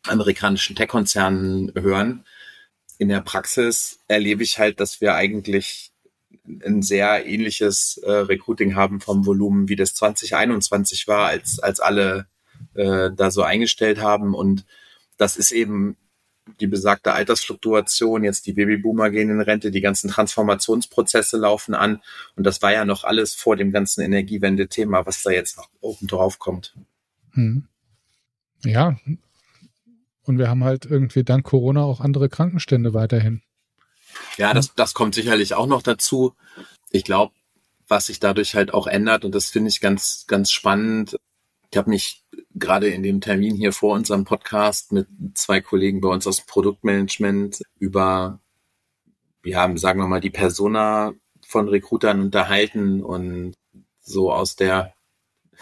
[0.06, 2.23] amerikanischen Tech-Konzernen hören,
[2.99, 5.91] in der Praxis erlebe ich halt, dass wir eigentlich
[6.65, 12.27] ein sehr ähnliches äh, Recruiting haben vom Volumen, wie das 2021 war, als, als alle
[12.73, 14.34] äh, da so eingestellt haben.
[14.34, 14.65] Und
[15.17, 15.97] das ist eben
[16.60, 22.01] die besagte Altersfluktuation, jetzt die Babyboomer gehen in Rente, die ganzen Transformationsprozesse laufen an.
[22.36, 26.08] Und das war ja noch alles vor dem ganzen Energiewende-Thema, was da jetzt noch oben
[26.08, 26.73] drauf kommt.
[27.34, 27.67] Hm.
[28.63, 28.97] Ja.
[30.23, 33.41] Und wir haben halt irgendwie dank Corona auch andere Krankenstände weiterhin.
[34.38, 36.34] Ja, das, das kommt sicherlich auch noch dazu.
[36.91, 37.34] Ich glaube,
[37.88, 41.17] was sich dadurch halt auch ändert, und das finde ich ganz, ganz spannend.
[41.71, 42.23] Ich habe mich
[42.60, 47.62] gerade in dem Termin hier vor unserem Podcast mit zwei Kollegen bei uns aus Produktmanagement
[47.80, 48.39] über,
[49.43, 51.13] wir haben, sagen wir mal, die Persona
[51.46, 53.54] von Recruitern unterhalten und
[54.02, 54.93] so aus der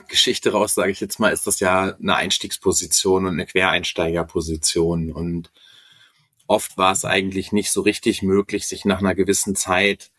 [0.07, 5.51] Geschichte raus, sage ich jetzt mal, ist das ja eine Einstiegsposition und eine Quereinsteigerposition und
[6.47, 10.11] oft war es eigentlich nicht so richtig möglich, sich nach einer gewissen Zeit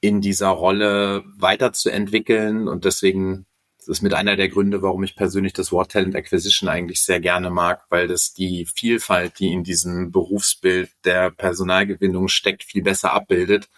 [0.00, 2.68] in dieser Rolle weiterzuentwickeln.
[2.68, 3.46] Und deswegen
[3.88, 7.20] ist es mit einer der Gründe, warum ich persönlich das Wort Talent Acquisition eigentlich sehr
[7.20, 13.14] gerne mag, weil das die Vielfalt, die in diesem Berufsbild der Personalgewinnung steckt, viel besser
[13.14, 13.70] abbildet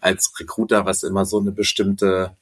[0.00, 2.36] als Recruiter, was immer so eine bestimmte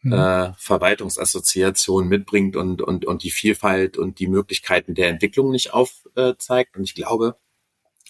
[0.00, 0.12] mhm.
[0.14, 6.76] äh, Verwaltungsassoziation mitbringt und, und, und die Vielfalt und die Möglichkeiten der Entwicklung nicht aufzeigt.
[6.76, 7.36] Und ich glaube,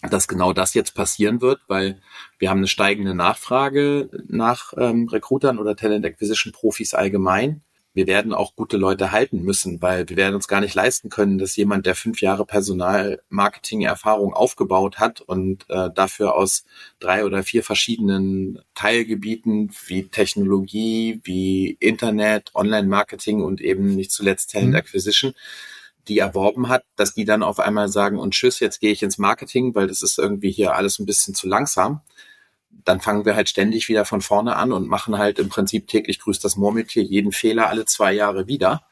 [0.08, 2.00] dass genau das jetzt passieren wird, weil
[2.38, 7.62] wir haben eine steigende Nachfrage nach ähm, Recruitern oder Talent Acquisition Profis allgemein.
[7.92, 11.38] Wir werden auch gute Leute halten müssen, weil wir werden uns gar nicht leisten können,
[11.38, 16.64] dass jemand, der fünf Jahre Personalmarketing-Erfahrung aufgebaut hat und äh, dafür aus
[17.00, 24.70] drei oder vier verschiedenen Teilgebieten wie Technologie, wie Internet, Online-Marketing und eben nicht zuletzt Talent
[24.70, 24.76] mhm.
[24.76, 25.34] Acquisition,
[26.06, 29.18] die erworben hat, dass die dann auf einmal sagen, und tschüss, jetzt gehe ich ins
[29.18, 32.02] Marketing, weil das ist irgendwie hier alles ein bisschen zu langsam.
[32.84, 36.18] Dann fangen wir halt ständig wieder von vorne an und machen halt im Prinzip täglich
[36.18, 38.82] grüßt das Murmeltier jeden Fehler alle zwei Jahre wieder.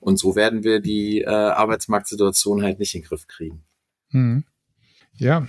[0.00, 3.64] Und so werden wir die äh, Arbeitsmarktsituation halt nicht in den Griff kriegen.
[4.10, 4.44] Hm.
[5.16, 5.46] Ja,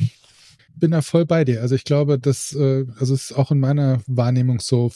[0.75, 1.61] bin da voll bei dir.
[1.61, 4.91] Also ich glaube, dass, äh, also ist auch in meiner Wahrnehmung so,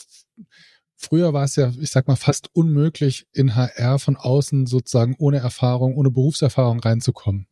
[0.96, 5.38] Früher war es ja, ich sag mal, fast unmöglich, in HR von außen sozusagen ohne
[5.38, 7.46] Erfahrung, ohne Berufserfahrung reinzukommen.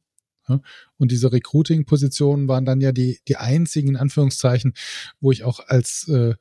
[0.46, 4.74] Und diese Recruiting-Positionen waren dann ja die, die einzigen, in Anführungszeichen,
[5.20, 6.34] wo ich auch als äh,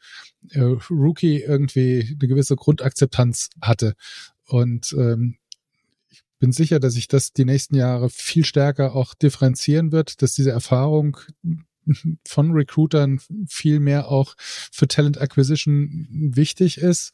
[0.49, 3.93] äh, Rookie irgendwie eine gewisse Grundakzeptanz hatte.
[4.45, 5.37] Und ähm,
[6.09, 10.33] ich bin sicher, dass sich das die nächsten Jahre viel stärker auch differenzieren wird, dass
[10.33, 11.17] diese Erfahrung
[12.25, 17.13] von Recruitern viel mehr auch für Talent Acquisition wichtig ist.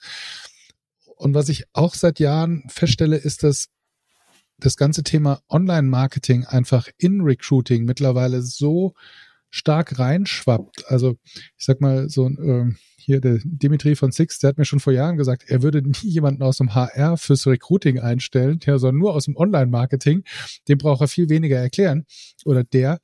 [1.15, 3.69] Und was ich auch seit Jahren feststelle, ist, dass
[4.59, 8.93] das ganze Thema Online-Marketing einfach in Recruiting mittlerweile so
[9.49, 10.85] stark reinschwappt.
[10.87, 11.17] Also
[11.57, 14.93] ich sag mal so äh, hier der Dimitri von Six, der hat mir schon vor
[14.93, 19.13] Jahren gesagt, er würde nie jemanden aus dem HR fürs Recruiting einstellen, ja, sondern nur
[19.13, 20.23] aus dem Online-Marketing.
[20.67, 22.05] Dem braucht er viel weniger erklären
[22.43, 22.99] oder der.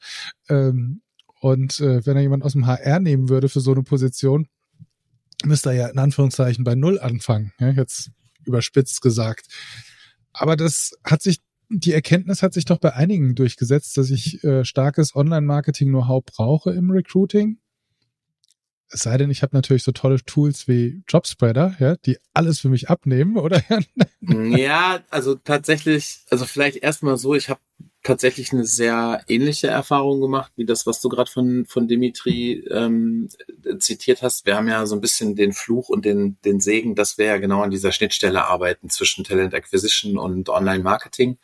[0.49, 1.01] Ähm,
[1.39, 4.47] und äh, wenn er jemand aus dem HR nehmen würde für so eine Position,
[5.45, 7.53] müsste er ja in Anführungszeichen bei Null anfangen.
[7.59, 8.11] Ja, jetzt
[8.45, 9.47] überspitzt gesagt.
[10.33, 14.65] Aber das hat sich, die Erkenntnis hat sich doch bei einigen durchgesetzt, dass ich äh,
[14.65, 17.59] starkes Online-Marketing-Know-how brauche im Recruiting.
[18.89, 22.69] Es sei denn, ich habe natürlich so tolle Tools wie Jobspreader, ja, die alles für
[22.69, 23.63] mich abnehmen, oder?
[24.21, 27.61] ja, also tatsächlich, also vielleicht erstmal so, ich habe
[28.03, 33.29] tatsächlich eine sehr ähnliche Erfahrung gemacht, wie das, was du gerade von, von Dimitri ähm,
[33.79, 34.45] zitiert hast.
[34.45, 37.37] Wir haben ja so ein bisschen den Fluch und den, den Segen, dass wir ja
[37.37, 41.37] genau an dieser Schnittstelle arbeiten zwischen Talent Acquisition und Online Marketing.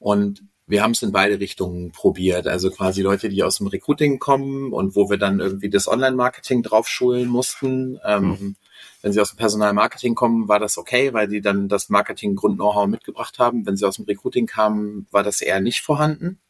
[0.00, 2.46] Und wir haben es in beide Richtungen probiert.
[2.46, 6.62] Also quasi Leute, die aus dem Recruiting kommen und wo wir dann irgendwie das Online-Marketing
[6.62, 7.98] draufschulen mussten.
[8.04, 8.56] Ähm, mhm.
[9.02, 13.38] Wenn sie aus dem Personalmarketing kommen, war das okay, weil die dann das Marketing-Grund-Know-how mitgebracht
[13.38, 13.64] haben.
[13.64, 16.40] Wenn sie aus dem Recruiting kamen, war das eher nicht vorhanden.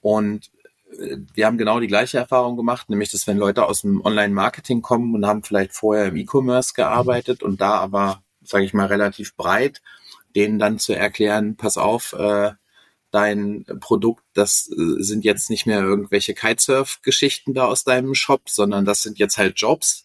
[0.00, 0.50] Und
[0.98, 4.82] äh, wir haben genau die gleiche Erfahrung gemacht, nämlich dass wenn Leute aus dem Online-Marketing
[4.82, 9.36] kommen und haben vielleicht vorher im E-Commerce gearbeitet und da aber, sage ich mal, relativ
[9.36, 9.82] breit,
[10.36, 12.52] denen dann zu erklären, pass auf, äh,
[13.10, 18.84] dein Produkt, das äh, sind jetzt nicht mehr irgendwelche Kitesurf-Geschichten da aus deinem Shop, sondern
[18.84, 20.04] das sind jetzt halt Jobs.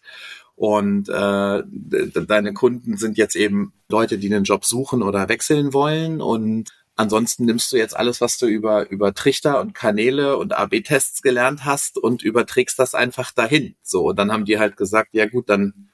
[0.55, 6.21] Und äh, deine Kunden sind jetzt eben Leute, die einen Job suchen oder wechseln wollen.
[6.21, 11.21] Und ansonsten nimmst du jetzt alles, was du über, über Trichter und Kanäle und AB-Tests
[11.21, 13.75] gelernt hast und überträgst das einfach dahin.
[13.81, 15.89] So, und dann haben die halt gesagt, ja gut, dann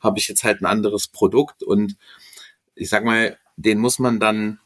[0.00, 1.62] habe ich jetzt halt ein anderes Produkt.
[1.62, 1.96] Und
[2.74, 4.58] ich sag mal, den muss man dann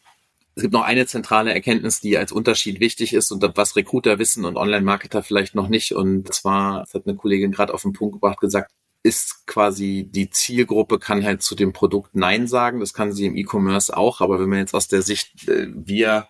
[0.57, 4.45] Es gibt noch eine zentrale Erkenntnis, die als Unterschied wichtig ist und was Recruiter wissen
[4.45, 5.93] und Online-Marketer vielleicht noch nicht.
[5.93, 8.73] Und zwar, das hat eine Kollegin gerade auf den Punkt gebracht, gesagt,
[9.05, 12.81] ist quasi die Zielgruppe kann halt zu dem Produkt Nein sagen.
[12.81, 14.23] Das kann sie im E-Commerce auch.
[14.23, 16.27] Aber wenn man jetzt aus der Sicht, äh, wir,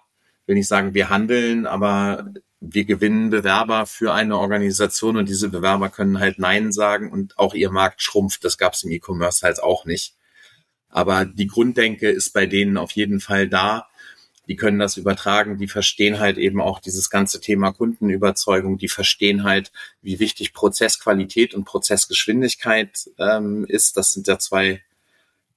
[0.46, 5.88] will ich sagen, wir handeln, aber wir gewinnen Bewerber für eine Organisation und diese Bewerber
[5.88, 8.44] können halt Nein sagen und auch ihr Markt schrumpft.
[8.44, 10.16] Das gab es im E-Commerce halt auch nicht.
[10.88, 13.86] Aber die Grunddenke ist bei denen auf jeden Fall da
[14.48, 19.44] die können das übertragen, die verstehen halt eben auch dieses ganze Thema Kundenüberzeugung, die verstehen
[19.44, 23.96] halt, wie wichtig Prozessqualität und Prozessgeschwindigkeit ähm, ist.
[23.96, 24.82] Das sind ja zwei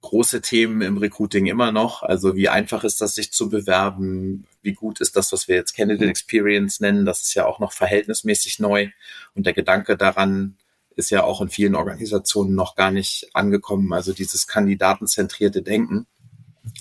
[0.01, 2.03] große Themen im Recruiting immer noch.
[2.03, 4.45] Also wie einfach ist das, sich zu bewerben?
[4.61, 7.05] Wie gut ist das, was wir jetzt Candidate Experience nennen?
[7.05, 8.89] Das ist ja auch noch verhältnismäßig neu.
[9.33, 10.55] Und der Gedanke daran
[10.95, 13.91] ist ja auch in vielen Organisationen noch gar nicht angekommen.
[13.93, 16.07] Also dieses kandidatenzentrierte Denken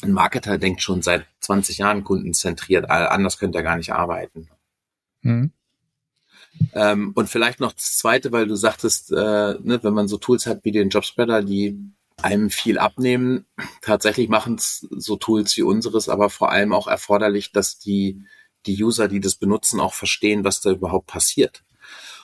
[0.03, 4.49] ein Marketer denkt schon seit 20 Jahren kundenzentriert, anders könnte er gar nicht arbeiten.
[5.22, 5.53] Mhm.
[6.72, 9.14] Ähm, und vielleicht noch das Zweite, weil du sagtest, äh,
[9.61, 11.79] ne, wenn man so Tools hat wie den Jobspreader, die
[12.22, 13.46] einem viel abnehmen,
[13.83, 18.25] tatsächlich machen es so Tools wie unseres, aber vor allem auch erforderlich, dass die,
[18.64, 21.62] die User, die das benutzen, auch verstehen, was da überhaupt passiert.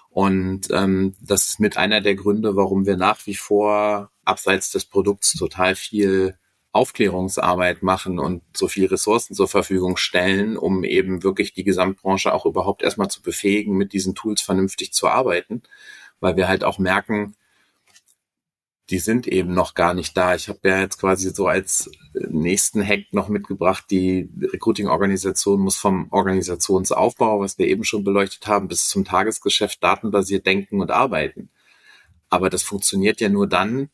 [0.08, 4.84] Und ähm, das ist mit einer der Gründe, warum wir nach wie vor abseits des
[4.84, 6.36] Produkts total viel
[6.72, 12.46] Aufklärungsarbeit machen und so viel Ressourcen zur Verfügung stellen, um eben wirklich die Gesamtbranche auch
[12.46, 15.62] überhaupt erstmal zu befähigen, mit diesen Tools vernünftig zu arbeiten,
[16.20, 17.34] weil wir halt auch merken,
[18.90, 20.34] die sind eben noch gar nicht da.
[20.34, 26.08] Ich habe ja jetzt quasi so als nächsten Hack noch mitgebracht, die Recruiting-Organisation muss vom
[26.10, 31.50] Organisationsaufbau, was wir eben schon beleuchtet haben, bis zum Tagesgeschäft datenbasiert denken und arbeiten.
[32.28, 33.90] Aber das funktioniert ja nur dann,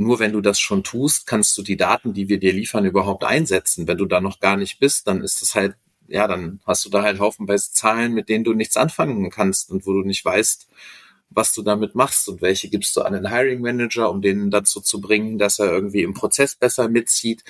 [0.00, 3.22] nur wenn du das schon tust, kannst du die Daten, die wir dir liefern, überhaupt
[3.22, 3.86] einsetzen.
[3.86, 5.74] Wenn du da noch gar nicht bist, dann ist es halt,
[6.08, 9.86] ja, dann hast du da halt haufenweise Zahlen, mit denen du nichts anfangen kannst und
[9.86, 10.68] wo du nicht weißt,
[11.28, 14.80] was du damit machst und welche gibst du an den Hiring Manager, um den dazu
[14.80, 17.44] zu bringen, dass er irgendwie im Prozess besser mitzieht.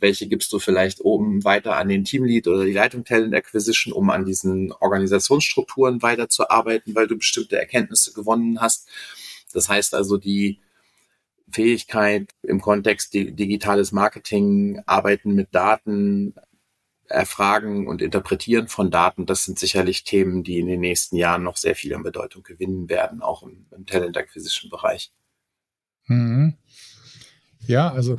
[0.00, 4.10] Welche gibst du vielleicht oben weiter an den Teamlead oder die Leitung Talent Acquisition, um
[4.10, 8.88] an diesen Organisationsstrukturen weiterzuarbeiten, weil du bestimmte Erkenntnisse gewonnen hast.
[9.52, 10.58] Das heißt also, die,
[11.52, 16.34] Fähigkeit im Kontext digitales Marketing, Arbeiten mit Daten,
[17.12, 21.56] Erfragen und Interpretieren von Daten, das sind sicherlich Themen, die in den nächsten Jahren noch
[21.56, 25.12] sehr viel an Bedeutung gewinnen werden, auch im, im Talent Acquisition Bereich.
[26.06, 26.54] Mhm.
[27.66, 28.18] Ja, also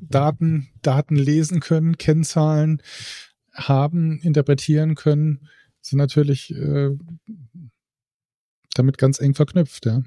[0.00, 2.82] Daten, Daten lesen können, Kennzahlen
[3.52, 5.48] haben, interpretieren können,
[5.80, 6.90] sind natürlich äh,
[8.74, 10.02] damit ganz eng verknüpft, ja.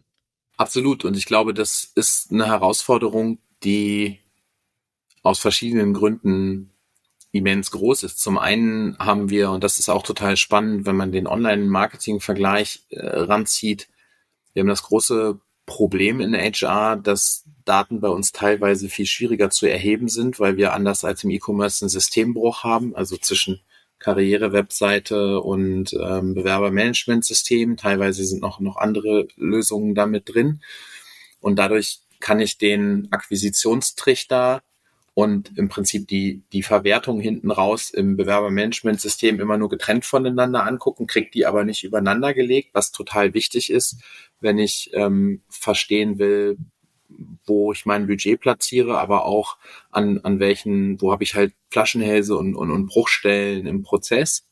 [0.58, 1.06] Absolut.
[1.06, 4.20] Und ich glaube, das ist eine Herausforderung, die
[5.24, 6.72] aus verschiedenen Gründen
[7.32, 8.20] immens groß ist.
[8.20, 13.06] Zum einen haben wir, und das ist auch total spannend, wenn man den Online-Marketing-Vergleich äh,
[13.06, 13.88] ranzieht,
[14.54, 19.66] wir haben das große Problem in HR, dass Daten bei uns teilweise viel schwieriger zu
[19.66, 23.62] erheben sind, weil wir anders als im E-Commerce einen Systembruch haben, also zwischen
[24.02, 27.78] Karriere-Webseite und ähm, Bewerbermanagementsystem.
[27.78, 30.62] Teilweise sind noch, noch andere Lösungen damit drin.
[31.40, 34.62] Und dadurch kann ich den Akquisitionstrichter
[35.14, 41.06] und im Prinzip die, die Verwertung hinten raus im Bewerbermanagementsystem immer nur getrennt voneinander angucken,
[41.06, 43.98] kriegt die aber nicht übereinander gelegt, was total wichtig ist,
[44.40, 46.58] wenn ich ähm, verstehen will,
[47.46, 49.58] wo ich mein Budget platziere, aber auch
[49.90, 54.48] an, an welchen, wo habe ich halt Flaschenhälse und, und, und Bruchstellen im Prozess.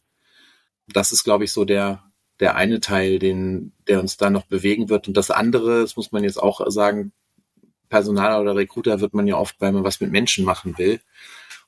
[0.87, 2.03] Das ist, glaube ich, so der,
[2.39, 5.07] der eine Teil, den, der uns da noch bewegen wird.
[5.07, 7.11] Und das andere, das muss man jetzt auch sagen,
[7.89, 11.01] Personal oder Recruiter wird man ja oft, weil man was mit Menschen machen will.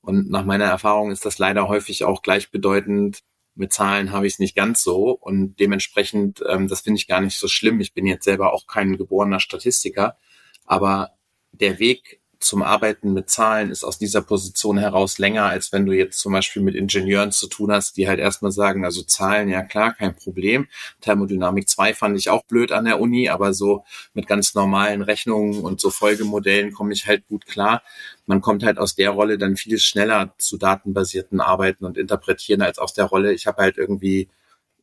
[0.01, 3.23] Und nach meiner Erfahrung ist das leider häufig auch gleichbedeutend.
[3.53, 5.11] Mit Zahlen habe ich es nicht ganz so.
[5.11, 7.79] Und dementsprechend, ähm, das finde ich gar nicht so schlimm.
[7.81, 10.17] Ich bin jetzt selber auch kein geborener Statistiker.
[10.65, 11.11] Aber
[11.51, 15.93] der Weg zum Arbeiten mit Zahlen ist aus dieser Position heraus länger, als wenn du
[15.93, 19.61] jetzt zum Beispiel mit Ingenieuren zu tun hast, die halt erstmal sagen, also Zahlen, ja
[19.61, 20.67] klar, kein Problem.
[21.01, 23.83] Thermodynamik 2 fand ich auch blöd an der Uni, aber so
[24.13, 27.83] mit ganz normalen Rechnungen und so Folgemodellen komme ich halt gut klar.
[28.25, 32.79] Man kommt halt aus der Rolle dann viel schneller zu datenbasierten Arbeiten und Interpretieren als
[32.79, 34.29] aus der Rolle, ich habe halt irgendwie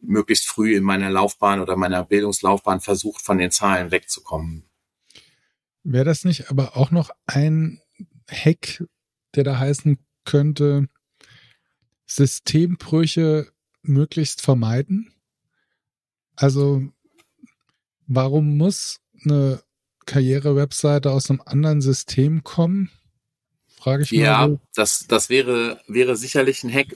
[0.00, 4.67] möglichst früh in meiner Laufbahn oder meiner Bildungslaufbahn versucht, von den Zahlen wegzukommen.
[5.90, 7.80] Wäre das nicht aber auch noch ein
[8.30, 8.84] Hack,
[9.34, 10.86] der da heißen könnte,
[12.06, 15.14] Systembrüche möglichst vermeiden?
[16.36, 16.82] Also,
[18.06, 19.62] warum muss eine
[20.04, 22.90] Karriere-Webseite aus einem anderen System kommen?
[23.66, 24.52] Frage ich ja, mal.
[24.52, 26.94] Ja, das, das wäre, wäre sicherlich ein Hack.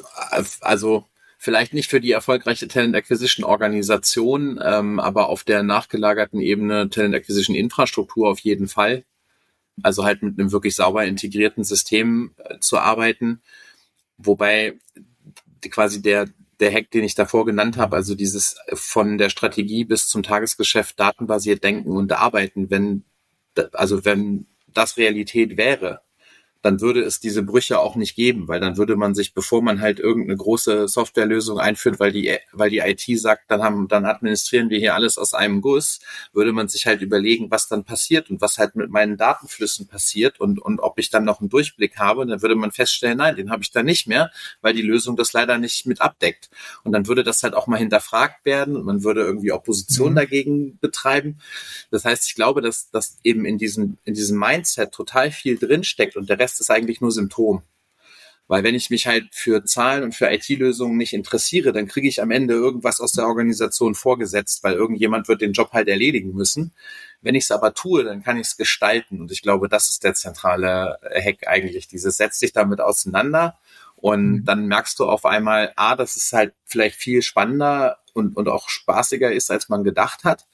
[0.61, 1.09] Also
[1.43, 7.16] vielleicht nicht für die erfolgreiche Talent Acquisition Organisation, ähm, aber auf der nachgelagerten Ebene Talent
[7.16, 9.05] Acquisition Infrastruktur auf jeden Fall.
[9.82, 13.43] Also halt mit einem wirklich sauber integrierten System äh, zu arbeiten.
[14.18, 14.78] Wobei
[15.68, 16.28] quasi der,
[16.61, 21.01] der Hack, den ich davor genannt habe, also dieses von der Strategie bis zum Tagesgeschäft
[21.01, 23.03] datenbasiert denken und arbeiten, wenn,
[23.72, 26.03] also wenn das Realität wäre,
[26.63, 29.81] dann würde es diese Brüche auch nicht geben, weil dann würde man sich, bevor man
[29.81, 34.71] halt irgendeine große Softwarelösung einführt, weil die, weil die IT sagt, dann haben, dann administrieren
[34.71, 35.99] wir hier alles aus einem Guss,
[36.33, 40.39] würde man sich halt überlegen, was dann passiert und was halt mit meinen Datenflüssen passiert
[40.41, 43.51] und, und ob ich dann noch einen Durchblick habe, dann würde man feststellen, nein, den
[43.51, 46.49] habe ich da nicht mehr, weil die Lösung das leider nicht mit abdeckt.
[46.85, 50.17] Und dann würde das halt auch mal hinterfragt werden und man würde irgendwie Opposition mhm.
[50.17, 51.39] dagegen betreiben.
[51.91, 56.17] Das heißt, ich glaube, dass, dass eben in diesem, in diesem Mindset total viel drinsteckt
[56.17, 57.63] und der Rest Rest ist eigentlich nur Symptom.
[58.49, 62.21] Weil wenn ich mich halt für Zahlen und für IT-Lösungen nicht interessiere, dann kriege ich
[62.21, 66.75] am Ende irgendwas aus der Organisation vorgesetzt, weil irgendjemand wird den Job halt erledigen müssen.
[67.23, 69.21] Wenn ich es aber tue, dann kann ich es gestalten.
[69.21, 71.89] Und ich glaube, das ist der zentrale Hack eigentlich.
[71.89, 73.59] Dieses setzt dich damit auseinander
[73.97, 74.45] und mhm.
[74.45, 78.69] dann merkst du auf einmal, ah, dass es halt vielleicht viel spannender und, und auch
[78.69, 80.47] spaßiger ist, als man gedacht hat.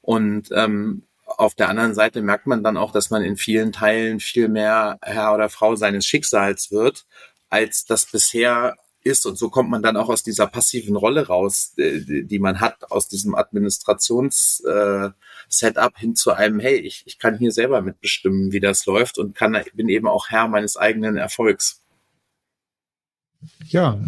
[0.00, 4.20] Und ähm, auf der anderen Seite merkt man dann auch, dass man in vielen Teilen
[4.20, 7.06] viel mehr Herr oder Frau seines Schicksals wird,
[7.48, 9.26] als das bisher ist.
[9.26, 12.90] Und so kommt man dann auch aus dieser passiven Rolle raus, äh, die man hat,
[12.90, 18.60] aus diesem Administrations-Setup äh, hin zu einem, hey, ich, ich kann hier selber mitbestimmen, wie
[18.60, 21.82] das läuft und kann, bin eben auch Herr meines eigenen Erfolgs.
[23.66, 24.00] Ja,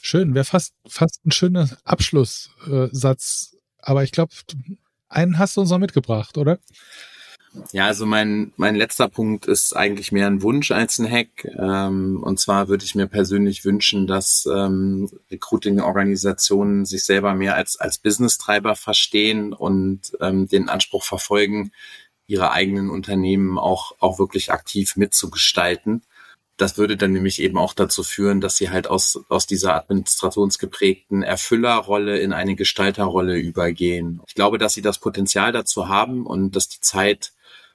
[0.00, 0.34] schön.
[0.34, 3.56] Wäre fast, fast ein schöner Abschlusssatz.
[3.78, 4.32] Aber ich glaube,
[5.14, 6.58] einen hast du uns noch mitgebracht, oder?
[7.72, 11.44] Ja, also mein, mein letzter Punkt ist eigentlich mehr ein Wunsch als ein Hack.
[11.56, 17.76] Ähm, und zwar würde ich mir persönlich wünschen, dass ähm, Recruiting-Organisationen sich selber mehr als,
[17.76, 21.70] als Business-Treiber verstehen und ähm, den Anspruch verfolgen,
[22.26, 26.02] ihre eigenen Unternehmen auch, auch wirklich aktiv mitzugestalten
[26.56, 31.22] das würde dann nämlich eben auch dazu führen, dass sie halt aus, aus dieser administrationsgeprägten
[31.22, 34.20] Erfüllerrolle in eine Gestalterrolle übergehen.
[34.28, 37.32] Ich glaube, dass sie das Potenzial dazu haben und dass die Zeit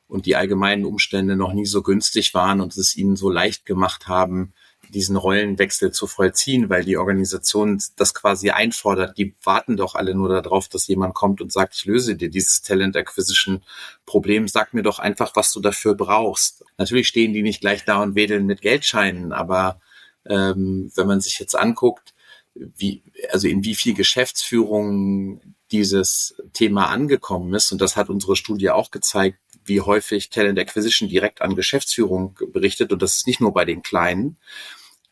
[0.08, 4.08] und die allgemeinen Umstände noch nie so günstig waren und es ihnen so leicht gemacht
[4.08, 4.54] haben,
[4.90, 9.18] diesen Rollenwechsel zu vollziehen, weil die Organisation das quasi einfordert.
[9.18, 12.62] Die warten doch alle nur darauf, dass jemand kommt und sagt, ich löse dir dieses
[12.62, 13.64] Talent Acquisition
[14.06, 16.64] Problem, sag mir doch einfach, was du dafür brauchst.
[16.78, 19.80] Natürlich stehen die nicht gleich da und wedeln mit Geldscheinen, aber
[20.26, 22.14] ähm, wenn man sich jetzt anguckt,
[22.56, 28.70] wie, also in wie viel Geschäftsführung dieses Thema angekommen ist, und das hat unsere Studie
[28.72, 33.54] auch gezeigt, wie häufig Talent Acquisition direkt an Geschäftsführung berichtet, und das ist nicht nur
[33.54, 34.38] bei den Kleinen,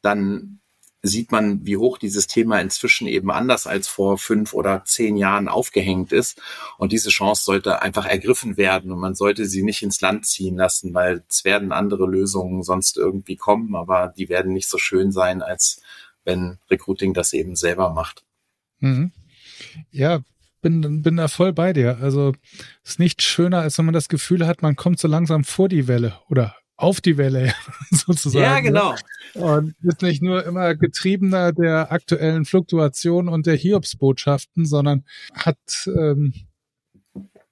[0.02, 0.58] dann
[1.04, 5.48] sieht man, wie hoch dieses Thema inzwischen eben anders als vor fünf oder zehn Jahren
[5.48, 6.42] aufgehängt ist.
[6.78, 10.58] Und diese Chance sollte einfach ergriffen werden und man sollte sie nicht ins Land ziehen
[10.58, 15.12] lassen, weil es werden andere Lösungen sonst irgendwie kommen, aber die werden nicht so schön
[15.12, 15.82] sein, als
[16.24, 18.24] wenn Recruiting das eben selber macht.
[18.80, 19.12] Mhm.
[19.92, 20.22] Ja,
[20.62, 22.00] bin, bin da voll bei dir.
[22.02, 22.34] Also
[22.84, 25.88] ist nicht schöner, als wenn man das Gefühl hat, man kommt so langsam vor die
[25.88, 27.54] Welle oder auf die Welle
[27.92, 28.44] sozusagen.
[28.44, 28.64] Ja, ne?
[28.64, 28.96] genau.
[29.34, 35.04] Und ist nicht nur immer getriebener der aktuellen Fluktuation und der Hiobsbotschaften, sondern
[35.34, 35.58] hat
[35.88, 36.34] ähm,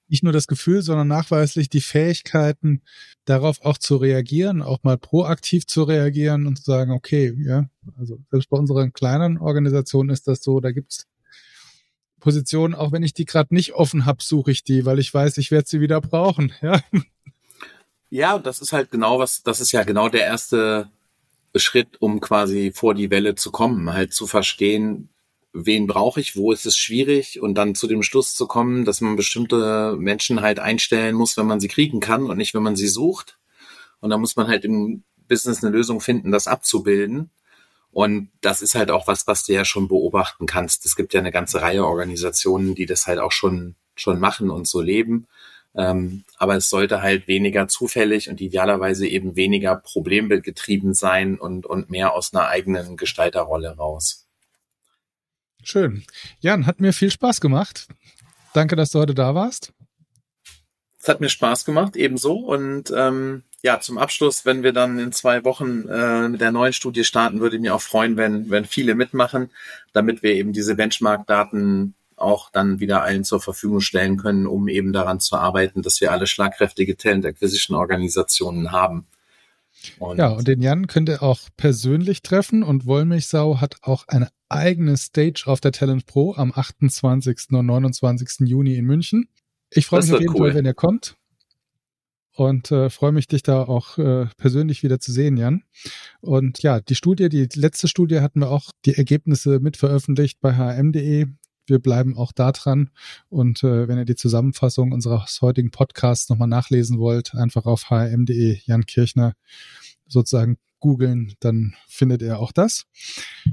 [0.08, 2.82] nicht nur das Gefühl, sondern nachweislich die Fähigkeiten,
[3.24, 8.18] darauf auch zu reagieren, auch mal proaktiv zu reagieren und zu sagen, okay, ja, also
[8.30, 11.06] selbst bei unseren kleinen Organisationen ist das so, da gibt's
[12.20, 15.38] Positionen, auch wenn ich die gerade nicht offen habe, suche ich die, weil ich weiß,
[15.38, 16.52] ich werde sie wieder brauchen.
[16.62, 16.80] Ja,
[18.10, 20.90] ja, das ist halt genau was, das ist ja genau der erste
[21.54, 25.08] Schritt, um quasi vor die Welle zu kommen, halt zu verstehen,
[25.52, 29.00] wen brauche ich, wo ist es schwierig und dann zu dem Schluss zu kommen, dass
[29.00, 32.76] man bestimmte Menschen halt einstellen muss, wenn man sie kriegen kann und nicht, wenn man
[32.76, 33.38] sie sucht.
[34.00, 37.30] Und da muss man halt im Business eine Lösung finden, das abzubilden.
[37.90, 40.84] Und das ist halt auch was, was du ja schon beobachten kannst.
[40.84, 44.68] Es gibt ja eine ganze Reihe Organisationen, die das halt auch schon, schon machen und
[44.68, 45.26] so leben.
[45.76, 51.90] Ähm, aber es sollte halt weniger zufällig und idealerweise eben weniger problembildgetrieben sein und, und
[51.90, 54.26] mehr aus einer eigenen Gestalterrolle raus.
[55.62, 56.04] Schön.
[56.40, 57.88] Jan, hat mir viel Spaß gemacht.
[58.54, 59.72] Danke, dass du heute da warst.
[60.98, 62.36] Es hat mir Spaß gemacht, ebenso.
[62.36, 66.72] Und ähm, ja, zum Abschluss, wenn wir dann in zwei Wochen äh, mit der neuen
[66.72, 69.50] Studie starten, würde ich mich auch freuen, wenn, wenn viele mitmachen,
[69.92, 74.92] damit wir eben diese Benchmark-Daten auch dann wieder allen zur Verfügung stellen können, um eben
[74.92, 79.06] daran zu arbeiten, dass wir alle schlagkräftige Talent Acquisition Organisationen haben.
[79.98, 84.28] Und ja, und den Jan könnt ihr auch persönlich treffen und Wollmilchsau hat auch eine
[84.48, 87.50] eigene Stage auf der Talent Pro am 28.
[87.50, 88.48] und 29.
[88.48, 89.28] Juni in München.
[89.70, 90.48] Ich freue mich auf jeden cool.
[90.48, 91.16] Fall, wenn ihr kommt
[92.36, 95.64] und äh, freue mich, dich da auch äh, persönlich wieder zu sehen, Jan.
[96.20, 100.54] Und ja, die Studie, die letzte Studie hatten wir auch die Ergebnisse mit veröffentlicht bei
[100.56, 101.26] hm.de.
[101.66, 102.90] Wir bleiben auch da dran.
[103.28, 108.60] Und äh, wenn ihr die Zusammenfassung unseres heutigen Podcasts nochmal nachlesen wollt, einfach auf hm.de
[108.64, 109.34] Jan Kirchner
[110.06, 112.84] sozusagen googeln, dann findet ihr auch das.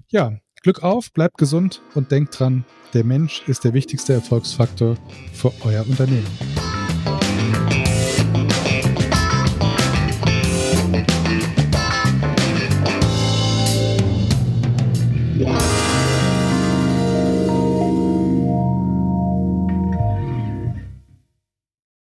[0.09, 4.97] Ja, Glück auf, bleibt gesund und denkt dran, der Mensch ist der wichtigste Erfolgsfaktor
[5.33, 6.82] für euer Unternehmen.